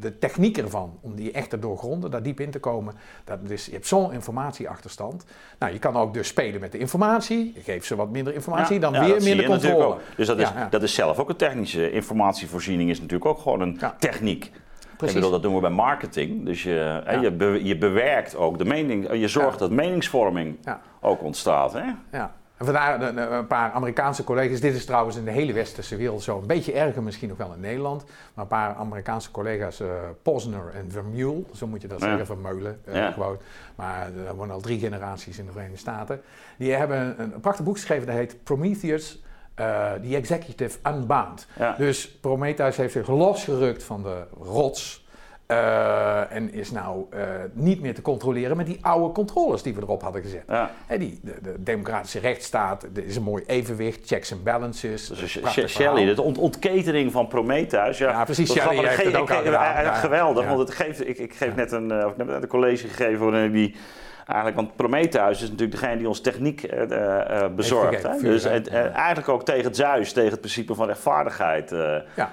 [0.00, 3.66] de, techniek ervan, om die echt te doorgronden, daar diep in te komen, dat is,
[3.66, 5.24] je hebt zo'n informatieachterstand.
[5.58, 7.52] Nou, je kan ook dus spelen met de informatie.
[7.54, 9.96] Je geeft ze wat minder informatie, Ja, dan ja, weer minder controle.
[10.16, 13.80] Dus dat is, dat is zelf ook een technische informatievoorziening, is natuurlijk ook gewoon een
[13.98, 14.52] techniek.
[14.96, 15.14] Precies.
[15.16, 16.44] Ik bedoel, dat doen we bij marketing.
[16.44, 17.10] Dus je, Ja.
[17.20, 19.58] je, be- je bewerkt ook de mening, je zorgt Ja.
[19.58, 20.80] dat meningsvorming Ja.
[21.00, 21.72] ook ontstaat.
[21.72, 21.82] Hè?
[22.12, 22.34] Ja.
[22.56, 24.60] En vandaar een, een paar Amerikaanse collega's.
[24.60, 26.38] Dit is trouwens in de hele westerse wereld zo.
[26.40, 28.04] Een beetje erger misschien nog wel in Nederland.
[28.34, 29.88] Maar een paar Amerikaanse collega's, eh
[30.22, 32.06] Posner en Vermeulen, zo moet je dat Ja.
[32.06, 33.10] zeggen, Vermeulen eh, Ja.
[33.10, 33.36] gewoon.
[33.74, 36.20] Maar er wonen al drie generaties in de Verenigde Staten.
[36.58, 39.22] Die hebben een, een prachtig boek geschreven, dat heet Prometheus,
[39.56, 41.46] eh The Executive Unbound.
[41.58, 41.74] Ja.
[41.78, 45.04] Dus Prometheus heeft zich losgerukt van de rots.
[45.46, 49.80] eh, en is nou eh, niet meer te controleren met die oude controles die we
[49.82, 50.42] erop hadden gezet.
[50.48, 50.70] Ja.
[50.86, 55.06] Hè, die, de, de democratische rechtsstaat, er is een mooi evenwicht, checks and balances.
[55.08, 57.98] Dus Shelley, de ont ontketering van Prometheus.
[57.98, 59.94] Ja, Ja, precies, Dat Shelley heeft het ook gedaan.
[59.94, 60.48] Geweldig, Ja.
[60.48, 63.76] want het geeft, ik, ik geef net een, heb net een college gegeven waarin die
[64.26, 68.02] eigenlijk, want Prometheus is natuurlijk degene die ons techniek eh, eh, eh, bezorgt.
[68.02, 68.20] hè.
[68.20, 71.70] Dus het, eigenlijk ook tegen het Zeus, tegen het principe van rechtvaardigheid
[72.16, 72.32] Ja.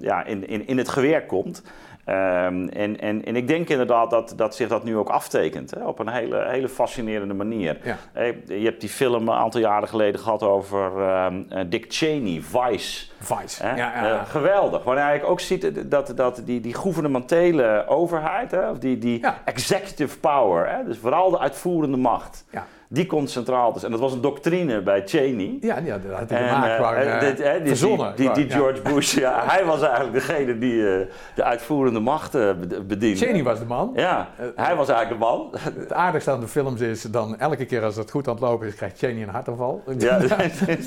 [0.00, 1.62] ja, in, in, in het geweer komt.
[2.08, 5.84] Ehm, en, en, en ik denk inderdaad dat, dat zich dat nu ook aftekent hè,
[5.86, 7.78] op een hele, hele fascinerende manier.
[7.82, 7.96] Ja.
[8.12, 12.40] Eh, Je hebt die film een aantal jaren geleden gehad over ehm, eh, Dick Cheney,
[12.42, 13.06] Vice.
[13.20, 13.62] Vice.
[13.66, 13.76] Hè?
[13.76, 14.20] Ja, ja.
[14.20, 14.84] Eh, geweldig.
[14.84, 19.20] Waar je eigenlijk ook ziet dat, dat die, die gouvernementele overheid, hè, of die, die
[19.20, 19.38] Ja.
[19.44, 22.66] executive power, hè, dus vooral de uitvoerende macht, ja.
[22.88, 23.72] Die komt centraal.
[23.72, 25.56] Dus, en dat was een doctrine bij Cheney.
[25.60, 27.20] Ja, ja, dat had hij gemaakt.
[27.20, 28.16] dit, hè, die, verzonnen.
[28.16, 28.80] die, die, die gewoon, ja.
[28.80, 33.16] George Bush, ja, hij was eigenlijk degene die eh, de uitvoerende macht bed- bediende.
[33.26, 33.92] Cheney was de man.
[33.94, 35.54] Ja, hij was eigenlijk de man.
[35.78, 38.66] Het aardigste aan de films is dan elke keer als het goed aan het lopen
[38.66, 39.82] is, krijgt Cheney een hartaanval.
[39.98, 40.20] Ja,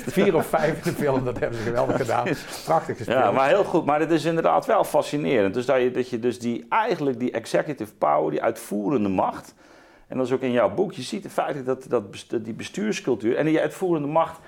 [0.06, 2.26] Vier of vijf in de film, dat hebben ze geweldig gedaan.
[2.64, 3.18] Prachtig gespeeld.
[3.18, 3.84] Ja, maar heel goed.
[3.84, 5.54] Maar het is inderdaad wel fascinerend.
[5.54, 9.54] Dus dat je, dat je dus die, eigenlijk die executive power, die uitvoerende macht...
[10.12, 12.02] en dat is ook in jouw boek, je ziet feite dat, dat
[12.42, 13.36] die bestuurscultuur...
[13.36, 14.38] en die uitvoerende macht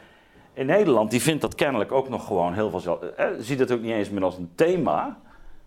[0.52, 3.02] in Nederland, die vindt dat kennelijk ook nog gewoon heel vanzelf...
[3.02, 5.18] Eh, ziet het ook niet eens meer als een thema.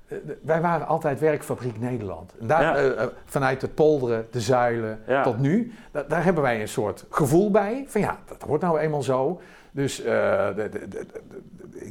[0.08, 2.34] Eh, Wij waren altijd werkfabriek Nederland.
[2.40, 2.76] En daar, Ja.
[2.76, 5.24] eh, eh, vanuit het polderen, de zuilen Ja.
[5.24, 7.86] tot nu, da- daar hebben wij een soort gevoel bij.
[7.88, 9.42] Van ja, dat wordt nou eenmaal zo.
[9.72, 11.06] Dus eh, de- de- de- de-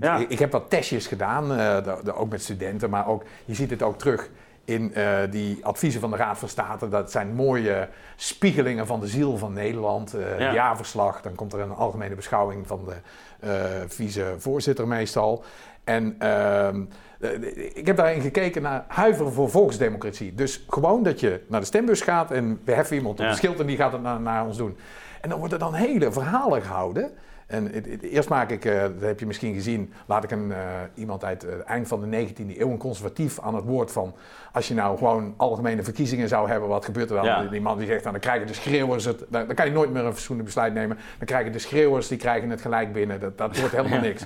[0.00, 3.22] de- ik, ik heb wat testjes gedaan, eh, de- de- ook met studenten, maar ook,
[3.44, 4.30] je ziet het ook terug
[4.66, 6.88] in eh, die adviezen van de Raad van State.
[6.88, 10.14] Dat zijn mooie spiegelingen van de ziel van Nederland.
[10.14, 10.52] Eh Ja.
[10.52, 12.94] Jaarverslag, dan komt er een algemene beschouwing van de
[13.40, 13.50] eh,
[13.86, 15.44] vicevoorzitter meestal.
[15.84, 16.84] En ehm,
[17.20, 20.34] eh, ik heb daarin gekeken naar huiveren voor volksdemocratie.
[20.34, 23.30] Dus gewoon dat je naar de stembus gaat en we heffen iemand op Ja.
[23.30, 24.76] een schild en die gaat het naar, naar ons doen.
[25.20, 27.10] En dan worden dan hele verhalen gehouden.
[27.46, 30.52] En het- het- eerst maak ik, eh, dat heb je misschien gezien, laat ik een,
[30.52, 30.58] eh,
[30.94, 34.14] iemand uit het eind van de 19e eeuw, een conservatief, aan het woord van.
[34.52, 37.24] Als je nou gewoon algemene verkiezingen zou hebben, wat gebeurt er dan?
[37.24, 37.42] Ja.
[37.44, 39.90] Die, man die zegt, dan, dan krijgen de schreeuwers het, dan, dan kan je nooit
[39.92, 40.96] meer een fatsoenlijk besluit nemen.
[41.18, 43.20] Dan krijgen de schreeuwers, die krijgen het gelijk binnen.
[43.20, 44.24] Dat, dat wordt helemaal niks.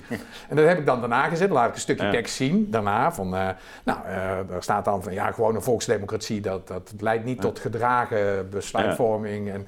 [0.48, 1.50] En dat heb ik dan daarna gezet.
[1.50, 2.10] Laat ik een stukje Ja.
[2.10, 3.12] tekst zien daarna.
[3.12, 3.48] Van, eh,
[3.84, 3.98] nou,
[4.48, 6.40] daar staat dan van ja, gewoon een volksdemocratie.
[6.40, 9.50] Dat, dat leidt niet tot gedragen besluitvorming.
[9.50, 9.66] En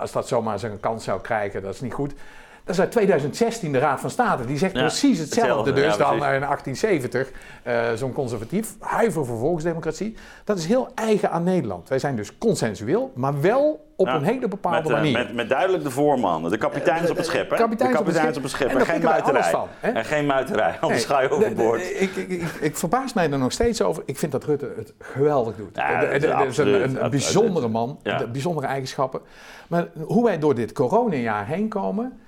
[0.00, 2.14] als dat zomaar zijn kans zou krijgen, dat is niet goed.
[2.64, 4.44] Dat is uit 2016 de Raad van State.
[4.46, 5.48] Die zegt Ja, precies hetzelfde.
[5.50, 6.34] hetzelfde, Dus ja, dan precies.
[6.34, 7.30] in 1870.
[7.62, 8.74] eh, Zo'n conservatief.
[8.80, 10.16] Huiver voor volksdemocratie.
[10.44, 11.88] Dat is heel eigen aan Nederland.
[11.88, 15.12] Wij zijn dus consensueel, maar wel op Ja, een hele bepaalde met, eh, manier.
[15.12, 17.50] Met, met duidelijk de voorman, de kapiteins Eh, op het schip.
[17.50, 17.56] Hè?
[17.56, 18.68] kapiteins de kapiteins op het schip.
[18.68, 19.42] En geen muiterij.
[19.50, 19.68] van?
[19.80, 21.80] En geen muiterij, anders Nee, ga je de- overboord.
[21.80, 24.02] de- Ik, ik, ik, ik verbaas mij er nog steeds over.
[24.06, 25.76] Ik vind dat Rutte het geweldig doet.
[25.76, 28.26] Ja, dat is een, een, een bijzondere man, Ja.
[28.26, 29.20] bijzondere eigenschappen.
[29.68, 32.20] Maar hoe wij door dit coronajaar heen komen,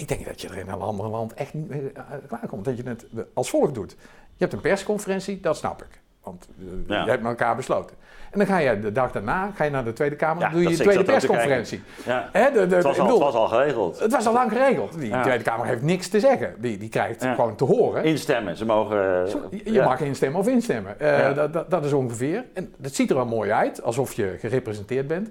[0.00, 2.64] ik denk dat je er in een ander land echt niet mee eh, klaarkomt.
[2.64, 3.90] Dat je het als volgt doet.
[4.36, 6.00] Je hebt een persconferentie, dat snap ik.
[6.22, 7.02] Want eh, Ja.
[7.04, 7.96] je hebt met elkaar besloten.
[8.30, 10.62] En dan ga je de dag daarna ga je naar de Tweede Kamer, Ja, doe
[10.62, 11.82] je je tweede persconferentie.
[12.06, 12.28] Ja.
[12.32, 13.98] Hè, de- de- Het was, al, het bedoel, was al geregeld.
[14.00, 14.98] het was al lang geregeld.
[14.98, 15.20] Die.
[15.20, 16.54] Tweede Kamer heeft niks te zeggen.
[16.58, 18.04] Die, die krijgt gewoon te horen.
[18.04, 19.24] Instemmen, ze mogen...
[19.24, 21.00] eh, Zo, Je mag instemmen of instemmen.
[21.00, 22.44] Eh, dat, dat is ongeveer.
[22.54, 25.28] En dat ziet er wel mooi uit, alsof je gerepresenteerd bent.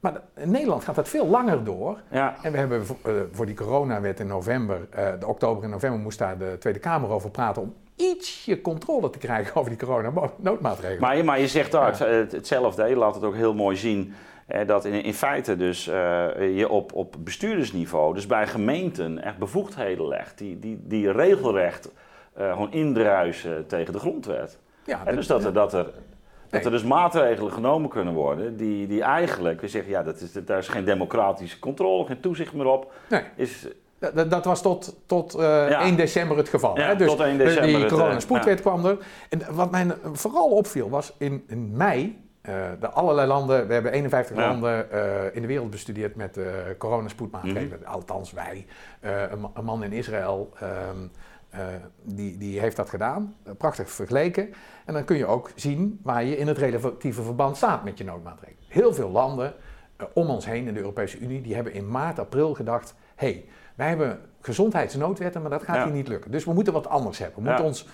[0.00, 2.00] Maar in Nederland gaat dat veel langer door.
[2.10, 2.36] Ja.
[2.42, 6.18] En we hebben voor, eh, die coronawet in november, eh, de oktober en november, moest
[6.18, 11.00] daar de Tweede Kamer over praten om ietsje controle te krijgen over die coronanoodmaatregelen.
[11.06, 14.14] Maar, je- maar je zegt daar het- hetzelfde, je laat het ook heel mooi zien.
[14.46, 19.38] eh, dat in, in feite dus eh, je op, op bestuurdersniveau, dus bij gemeenten, echt
[19.38, 20.38] bevoegdheden legt.
[20.38, 21.92] Die, die, die regelrecht
[22.34, 24.58] eh, gewoon indruisen tegen de grondwet.
[24.84, 25.86] ja, En dus dat er, dat, er,
[26.50, 30.32] dat er dus maatregelen genomen kunnen worden die, die eigenlijk, we zeggen ja, dat is,
[30.32, 32.92] daar is geen democratische controle, geen toezicht meer op.
[33.08, 33.66] nee, Is,
[33.98, 35.80] dat, dat was tot, tot eh, Ja.
[35.80, 36.78] 1 december het geval.
[36.78, 36.96] Ja, hè?
[36.96, 38.96] Dus tot 1 de- december die het, coronaspoedwet eh, kwam er.
[39.28, 43.92] En wat mij vooral opviel was in, in mei, eh, de allerlei landen, we hebben
[43.92, 44.46] 51 Ja.
[44.48, 46.44] landen eh, in de wereld bestudeerd met eh
[46.78, 47.78] coronaspoedmaatregelen.
[47.82, 47.90] Mhm.
[47.90, 48.66] Althans wij.
[49.00, 50.72] Eh, een, een man in Israël, ehm, eh,
[52.02, 53.36] die, die heeft dat gedaan.
[53.44, 54.52] Eh, prachtig vergeleken.
[54.84, 58.04] En dan kun je ook zien waar je in het relatieve verband staat met je
[58.04, 58.64] noodmaatregelen.
[58.68, 59.54] Heel veel landen
[59.96, 63.26] eh, om ons heen in de Europese Unie, die hebben in maart, april gedacht, hé,
[63.26, 63.44] hey,
[63.74, 66.30] wij hebben gezondheidsnoodwetten, maar dat gaat hier niet lukken.
[66.30, 67.42] Dus we moeten wat anders hebben.
[67.42, 67.86] We moeten ons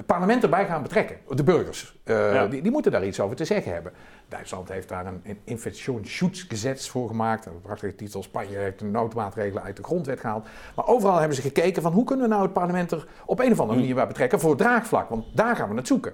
[0.00, 1.98] het parlement erbij gaan betrekken, de burgers.
[2.04, 3.92] Uh, die, die, moeten daar iets over te zeggen hebben.
[4.28, 7.46] Duitsland heeft daar een, een infectionschutzgesetz voor gemaakt.
[7.46, 8.22] Een prachtige titel.
[8.22, 10.46] Spanje heeft de noodmaatregelen uit de grondwet gehaald.
[10.76, 13.52] Maar overal hebben ze gekeken van hoe kunnen we nou het parlement er op een
[13.52, 15.08] of andere manier bij betrekken voor het draagvlak.
[15.08, 16.12] Want daar gaan we het zoeken.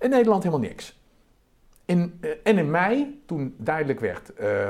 [0.00, 1.00] In Nederland helemaal niks.
[1.84, 4.68] In, uh, en in mei, toen duidelijk werd uh,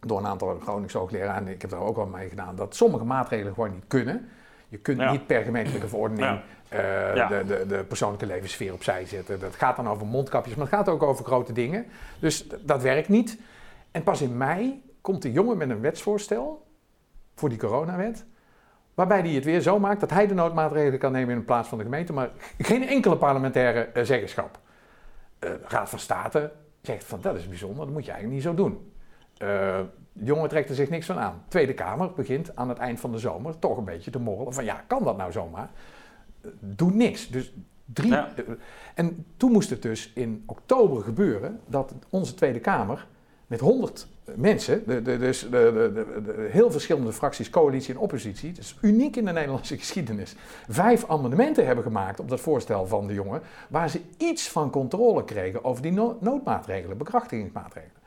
[0.00, 3.54] door een aantal Groningse hoogleraren, ik heb daar ook al mee gedaan, dat sommige maatregelen
[3.54, 4.28] gewoon niet kunnen.
[4.72, 6.38] Je kunt niet per gemeentelijke verordening uh,
[7.28, 9.40] de, de, de, persoonlijke levenssfeer opzij zetten.
[9.40, 11.86] Dat gaat dan over mondkapjes, maar het gaat ook over grote dingen.
[12.18, 13.38] Dus dat werkt niet.
[13.90, 16.66] En pas in mei komt de jongen met een wetsvoorstel
[17.34, 18.24] voor die coronawet.
[18.94, 21.78] Waarbij hij het weer zo maakt dat hij de noodmaatregelen kan nemen in plaats van
[21.78, 24.58] de gemeente, maar geen enkele parlementaire uh, zeggenschap.
[25.40, 26.52] Uh, de Raad van State
[26.82, 28.92] zegt van dat is bijzonder, dat moet je eigenlijk niet zo doen.
[30.12, 31.42] De jongen trekt er zich niks van aan.
[31.48, 34.64] Tweede Kamer begint aan het eind van de zomer toch een beetje te morrelen van
[34.64, 35.70] ja, kan dat nou zomaar?
[36.60, 37.28] doe niks.
[37.28, 37.54] Dus
[37.84, 38.14] drie.
[38.14, 38.42] Eh,
[38.94, 43.06] en toen moest het dus in oktober gebeuren dat onze Tweede Kamer
[43.46, 49.16] met 100 mensen, de, de, dus de, heel verschillende fracties, coalitie en oppositie, dus uniek
[49.16, 50.34] in de Nederlandse geschiedenis,
[50.68, 55.24] vijf amendementen hebben gemaakt op dat voorstel van de jongen, waar ze iets van controle
[55.24, 58.01] kregen over die noodmaatregelen, bekrachtigingsmaatregelen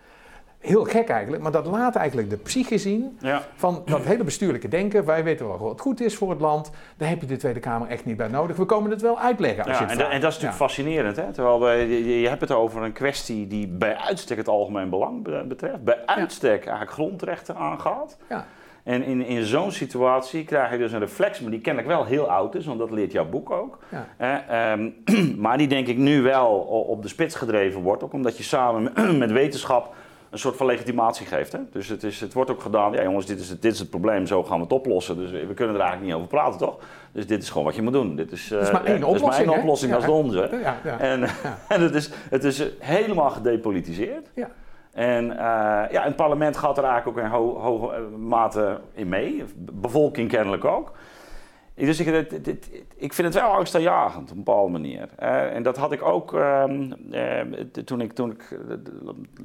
[0.65, 3.17] heel gek eigenlijk, maar dat laat eigenlijk de psyche zien
[3.55, 5.05] van dat hele bestuurlijke denken.
[5.05, 6.71] Wij weten wel wat goed is voor het land.
[6.97, 8.55] Daar heb je de Tweede Kamer echt niet bij nodig.
[8.55, 9.63] We komen het wel uitleggen.
[9.63, 11.15] Als ja, je en, en, dat is natuurlijk fascinerend.
[11.15, 11.33] Hè?
[11.33, 15.83] Terwijl je, je, hebt het over een kwestie die bij uitstek het algemeen belang betreft.
[15.83, 18.17] Bij uitstek eigenlijk grondrechten aangaat.
[18.29, 18.45] Ja.
[18.85, 22.29] En in, in zo'n situatie krijg je dus een reflex, maar die kennelijk wel heel
[22.29, 23.79] oud is, want dat leert jouw boek ook.
[24.17, 24.43] Ja.
[24.57, 26.49] Eh, maar die denk ik nu wel
[26.87, 29.95] op de spits gedreven wordt, ook omdat je samen met wetenschap
[30.35, 31.51] een soort van legitimatie geeft.
[31.51, 31.59] Hè?
[31.71, 33.89] Dus het, is, het wordt ook gedaan, ja jongens, dit is, het, dit is het
[33.89, 35.17] probleem, zo gaan we het oplossen.
[35.17, 36.77] Dus we kunnen er eigenlijk niet over praten, toch?
[37.11, 38.15] Dus dit is gewoon wat je moet doen.
[38.15, 40.49] Dit is, uh, is maar één oplossing, is maar één oplossing als de onze.
[40.61, 41.23] Ja, ja, en,
[41.67, 44.29] en het, is, het is helemaal gedepolitiseerd.
[44.33, 44.49] Ja.
[44.93, 45.37] En uh,
[45.91, 49.43] ja, het parlement gaat er eigenlijk ook in ho hoge eh, mate in mee.
[49.55, 50.91] Bevolking kennelijk ook.
[51.75, 52.07] Dus ik,
[52.95, 55.09] ik, vind het wel angstaanjagend op een bepaalde manier.
[55.17, 57.41] en dat had ik ook ehm, eh,
[57.85, 58.57] toen, ik, toen ik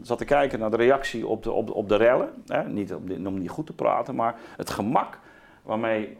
[0.02, 2.28] zat te kijken naar de reactie op de, op, op de rellen.
[2.66, 5.18] niet om, om niet goed te praten, maar het gemak
[5.62, 6.16] waarmee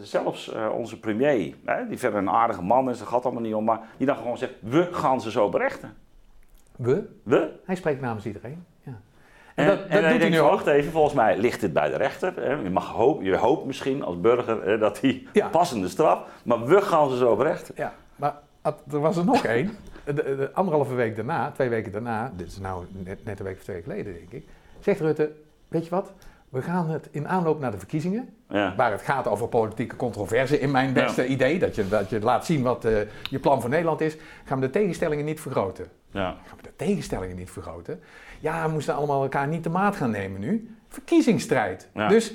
[0.00, 1.54] zelfs uh, onze premier,
[1.88, 4.38] die verder een aardige man is, dat gaat allemaal niet om, maar die dan gewoon
[4.38, 5.96] zegt: we gaan ze zo berechten.
[6.76, 7.08] We?
[7.22, 7.50] We?
[7.64, 8.64] Hij spreekt namens iedereen.
[9.58, 11.96] En, dat, en, dat doet hij nu wacht even, volgens mij ligt het bij de
[11.96, 12.62] rechter.
[12.62, 17.10] Je, mag hoop, je hoopt misschien als burger dat hij passende straf, maar we gaan
[17.10, 17.74] ze zo berechten.
[17.76, 19.70] Ja, maar er was er nog één.
[20.04, 23.62] De, anderhalve week daarna, twee weken daarna, dit is nou net, net een week of
[23.62, 24.48] twee geleden denk ik,
[24.80, 25.30] zegt Rutte,
[25.68, 26.12] weet je wat,
[26.48, 28.74] we gaan het in aanloop naar de verkiezingen, ja.
[28.76, 32.46] waar het gaat over politieke controverse in mijn beste idee, dat je, dat je laat
[32.46, 35.86] zien wat uh, je plan voor Nederland is, gaan we de tegenstellingen niet vergroten.
[36.10, 36.36] Ja.
[36.46, 38.00] Gaan we de tegenstellingen niet vergroten.
[38.40, 40.76] Ja, we moesten allemaal elkaar niet de maat gaan nemen nu.
[40.88, 41.88] Verkiezingsstrijd.
[42.08, 42.34] Dus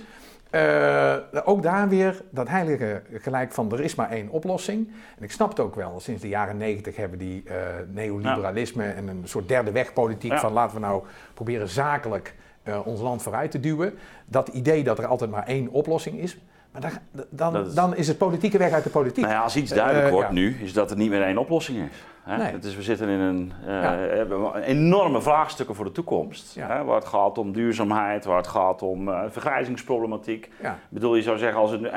[0.51, 4.91] uh, ook daar weer dat heilige gelijk van er is maar één oplossing.
[5.17, 7.53] En ik snap het ook wel, sinds de jaren negentig hebben die uh,
[7.87, 11.03] neoliberalisme en een soort derde wegpolitiek van laten we nou
[11.33, 13.93] proberen zakelijk uh, ons land vooruit te duwen.
[14.25, 16.37] Dat idee dat er altijd maar één oplossing is.
[16.73, 19.23] Maar dan, dan, is, dan is het politieke weg uit de politiek.
[19.23, 22.03] Nou ja, als iets duidelijk wordt nu, is dat er niet meer één oplossing is.
[22.23, 22.59] Hè?
[22.59, 26.55] Dus we zitten in een uh, enorme vraagstukken voor de toekomst.
[26.59, 26.83] Hè?
[26.83, 30.45] Waar het gaat om duurzaamheid, waar het gaat om uh, vergrijzingsproblematiek.
[30.45, 31.91] Ik bedoel, je zou zeggen, als het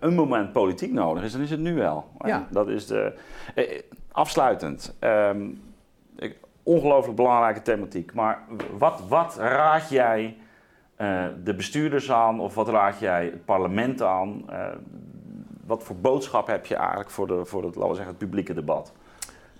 [0.00, 2.10] een moment politiek nodig is, dan is het nu wel.
[2.48, 3.14] Dat is de.
[4.12, 4.94] afsluitend.
[5.00, 5.60] Um,
[6.62, 8.14] ongelooflijk belangrijke thematiek.
[8.14, 8.38] Maar
[8.78, 10.36] wat, wat raad jij
[11.44, 14.44] de bestuurders aan, of wat raad jij het parlement aan?
[15.66, 18.54] wat voor boodschap heb je eigenlijk voor, de, voor het, laten we zeggen, het publieke
[18.54, 18.92] debat?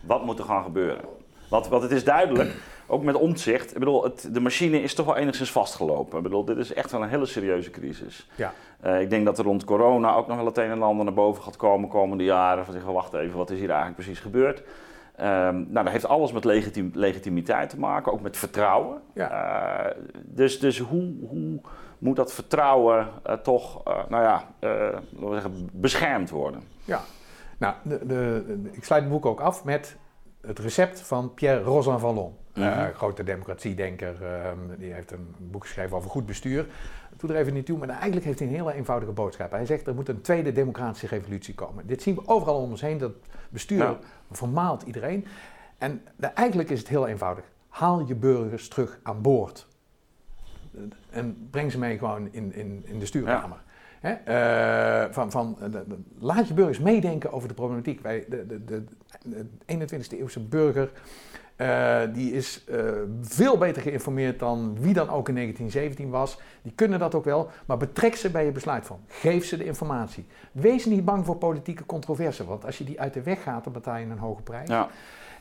[0.00, 1.04] Wat moet er gaan gebeuren?
[1.48, 2.54] Want, want het is duidelijk,
[2.86, 3.72] ook met omzicht.
[3.72, 6.16] Ik bedoel, het, de machine is toch wel enigszins vastgelopen.
[6.16, 8.28] Ik bedoel, dit is echt wel een hele serieuze crisis.
[8.34, 8.52] Ja.
[8.84, 11.14] Uh, ik denk dat er rond corona ook nog wel het een en ander naar
[11.14, 12.64] boven gaat komen komende jaren.
[12.64, 14.62] Van zeggen, wacht even, wat is hier eigenlijk precies gebeurd?
[15.20, 15.26] Um,
[15.70, 19.00] nou, dat heeft alles met legitim, legitimiteit te maken, ook met vertrouwen.
[19.14, 19.86] Ja.
[19.86, 21.60] Uh, dus dus hoe, hoe
[21.98, 26.62] moet dat vertrouwen uh, toch, nou ja, laten we zeggen, beschermd worden?
[26.84, 27.00] Ja.
[27.58, 29.96] Nou, de, de, ik sluit het boek ook af met
[30.46, 32.34] het recept van Pierre Rosan Vallon.
[32.54, 32.72] Mm -hmm.
[32.72, 34.16] uh, grote democratiedenker.
[34.22, 36.66] Uh, die heeft een boek geschreven over goed bestuur.
[37.16, 39.50] Doe er even niet toe, maar eigenlijk heeft hij een hele eenvoudige boodschap.
[39.50, 41.86] Hij zegt er moet een tweede democratische revolutie komen.
[41.86, 42.98] Dit zien we overal om ons heen.
[42.98, 43.12] Dat
[43.48, 43.98] bestuur ja.
[44.30, 45.26] vermaalt iedereen.
[45.78, 46.02] En
[46.34, 47.44] eigenlijk is het heel eenvoudig.
[47.68, 49.66] Haal je burgers terug aan boord.
[51.10, 53.62] en breng ze mee gewoon in, in, in de stuurkamer.
[54.02, 54.12] Hè?
[54.12, 55.56] Eh, van, van,
[56.18, 58.00] laat je burgers meedenken over de problematiek.
[58.00, 58.84] Wij, de, de, de,
[59.24, 60.90] de 21e eeuwse burger
[61.56, 62.90] uh, die is uh,
[63.20, 66.38] veel beter geïnformeerd dan wie dan ook in 1917 was.
[66.62, 69.00] Die kunnen dat ook wel, maar betrek ze bij je besluitvorm.
[69.06, 70.26] Geef ze de informatie.
[70.52, 73.72] Wees niet bang voor politieke controverse, want als je die uit de weg gaat, dan
[73.72, 74.68] betaal je een hoge prijs.
[74.68, 74.88] Ja.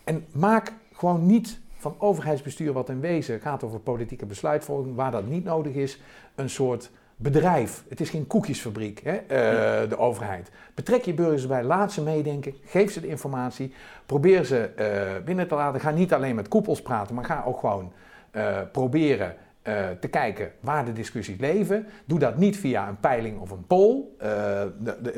[0.03, 5.27] En maak gewoon niet van overheidsbestuur wat in wezen gaat over politieke besluitvorming, waar dat
[5.27, 6.01] niet nodig is,
[6.35, 6.91] een soort
[7.21, 7.83] bedrijf.
[7.89, 10.51] Het is geen koekjesfabriek, hè, uh, de overheid.
[10.73, 13.73] Betrek je burgers bij, laat ze meedenken, geef ze de informatie,
[14.05, 15.79] probeer ze uh, binnen te laten.
[15.79, 17.93] Ga niet alleen met koepels praten, maar ga ook gewoon
[18.31, 21.87] uh, proberen uh, te kijken waar de discussies leven.
[22.05, 24.03] Doe dat niet via een peiling of een poll.
[24.21, 24.27] Uh,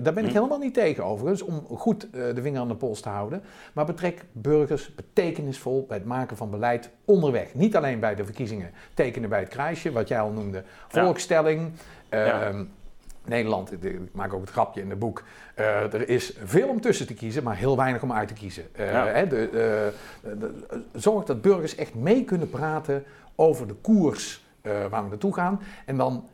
[0.01, 0.35] daar ben ik hm.
[0.35, 3.41] helemaal niet tegen overigens, om goed uh, de vinger aan de pols te houden.
[3.73, 7.53] Maar betrek burgers betekenisvol bij het maken van beleid onderweg.
[7.53, 11.71] Niet alleen bij de verkiezingen tekenen bij het kruisje, wat jij al noemde, volkstelling.
[12.09, 12.41] Ja.
[12.41, 12.63] Ehm,
[13.25, 15.23] Nederland, ik maak ook het grapje in het boek,
[15.59, 18.63] uh, er is veel om tussen te kiezen, maar heel weinig om uit te kiezen.
[18.79, 19.07] Uh, ja.
[19.07, 20.51] hè, de, uh, de,
[20.93, 23.03] zorg dat burgers echt mee kunnen praten
[23.35, 25.59] over de koers uh, waar we naartoe gaan.
[25.85, 26.27] En dan,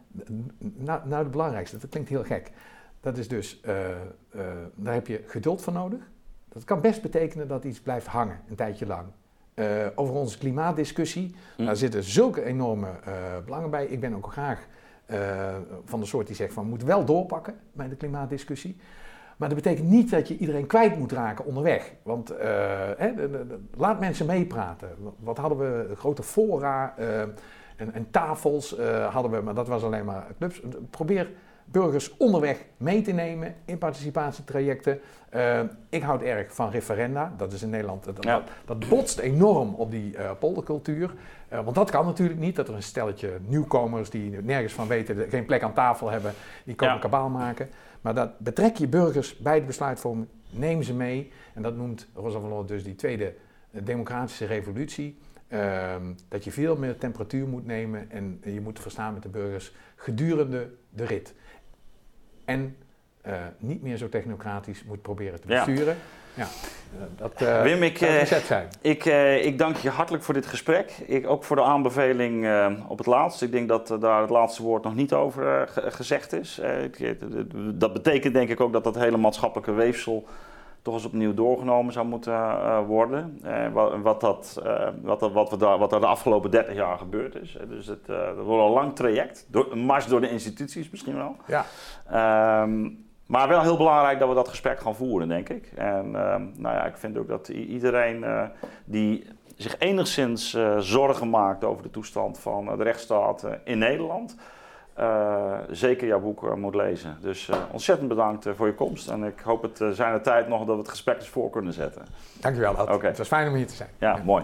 [0.59, 2.51] nou, nou het belangrijkste, dat klinkt heel gek.
[2.99, 3.73] Dat is dus, uh,
[4.35, 4.41] uh,
[4.75, 5.99] daar heb je geduld voor nodig.
[6.49, 9.05] Dat kan best betekenen dat iets blijft hangen, een tijdje lang.
[9.95, 11.65] over onze klimaatdiscussie, mm.
[11.65, 12.87] daar zitten zulke enorme
[13.45, 13.85] belangen bij.
[13.85, 14.67] Ik ben ook graag
[15.85, 18.77] van de soort die zegt van, we moeten wel doorpakken bij de klimaatdiscussie.
[19.39, 21.93] Maar dat betekent niet dat je iedereen kwijt moet raken onderweg.
[22.03, 22.37] Want uh,
[22.97, 24.89] hè, de, de, de, laat mensen meepraten.
[25.19, 25.95] Wat hadden we?
[25.95, 30.61] Grote fora uh, en, en, tafels uh, hadden we, maar dat was alleen maar clubs.
[30.89, 31.29] Probeer
[31.65, 34.99] burgers onderweg mee te nemen in participatietrajecten.
[35.89, 37.33] ik houd erg van referenda.
[37.37, 38.33] Dat is in Nederland, dat, ja.
[38.65, 41.13] dat, dat botst enorm op die poldercultuur.
[41.49, 45.45] want dat kan natuurlijk niet, dat er een stelletje nieuwkomers die nergens van weten, geen
[45.45, 46.33] plek aan tafel hebben,
[46.63, 47.01] die komen ja.
[47.01, 47.69] kabaal maken.
[48.01, 51.31] Maar dat betrek je burgers bij de besluitvorming, neem ze mee.
[51.53, 53.33] En dat noemt Rosa van dus die tweede
[53.71, 55.17] eh, democratische revolutie.
[55.53, 59.73] Um, dat je veel meer temperatuur moet nemen en je moet verstaan met de burgers
[59.95, 61.33] gedurende de rit.
[62.45, 62.75] En
[63.27, 65.93] uh, niet meer zo technocratisch moet proberen te besturen.
[65.93, 66.01] Ja.
[66.39, 66.47] Ja,
[67.15, 68.67] dat, uh, Wim, ik, uh, zijn.
[68.81, 70.91] Ik, uh, ik dank je hartelijk voor dit gesprek.
[71.05, 72.47] Ik, ook voor de aanbeveling
[72.87, 73.41] op het laatst.
[73.41, 76.61] Ik denk dat daar het laatste woord nog niet over gezegd is.
[77.73, 80.25] dat betekent denk ik ook dat dat hele maatschappelijke weefsel
[80.81, 83.41] toch eens opnieuw doorgenomen zou moeten worden.
[83.73, 84.61] wat, wat, dat,
[85.01, 87.57] wat, wat, we daar, wat er de afgelopen 30 jaar gebeurd is.
[87.69, 89.45] dus het dat wordt een lang traject.
[89.47, 91.35] Door, een mars door de instituties misschien wel.
[91.47, 91.65] Ja.
[92.63, 95.71] Um, maar wel heel belangrijk dat we dat gesprek gaan voeren, denk ik.
[95.75, 98.43] En uh, nou ja, ik vind ook dat iedereen uh,
[98.85, 104.35] die zich enigszins uh, zorgen maakt over de toestand van de rechtsstaat in Nederland,
[105.69, 107.17] zeker jouw boek moet lezen.
[107.21, 109.09] Dus ontzettend bedankt voor je komst.
[109.09, 111.73] En ik hoop het zijn de tijd nog dat we het gesprek eens voor kunnen
[111.73, 112.05] zetten.
[112.39, 112.89] Dankjewel, Ad.
[112.89, 113.09] Okay.
[113.09, 113.89] Het was fijn om hier te zijn.
[113.97, 114.15] ja.
[114.15, 114.23] ja.
[114.23, 114.43] mooi.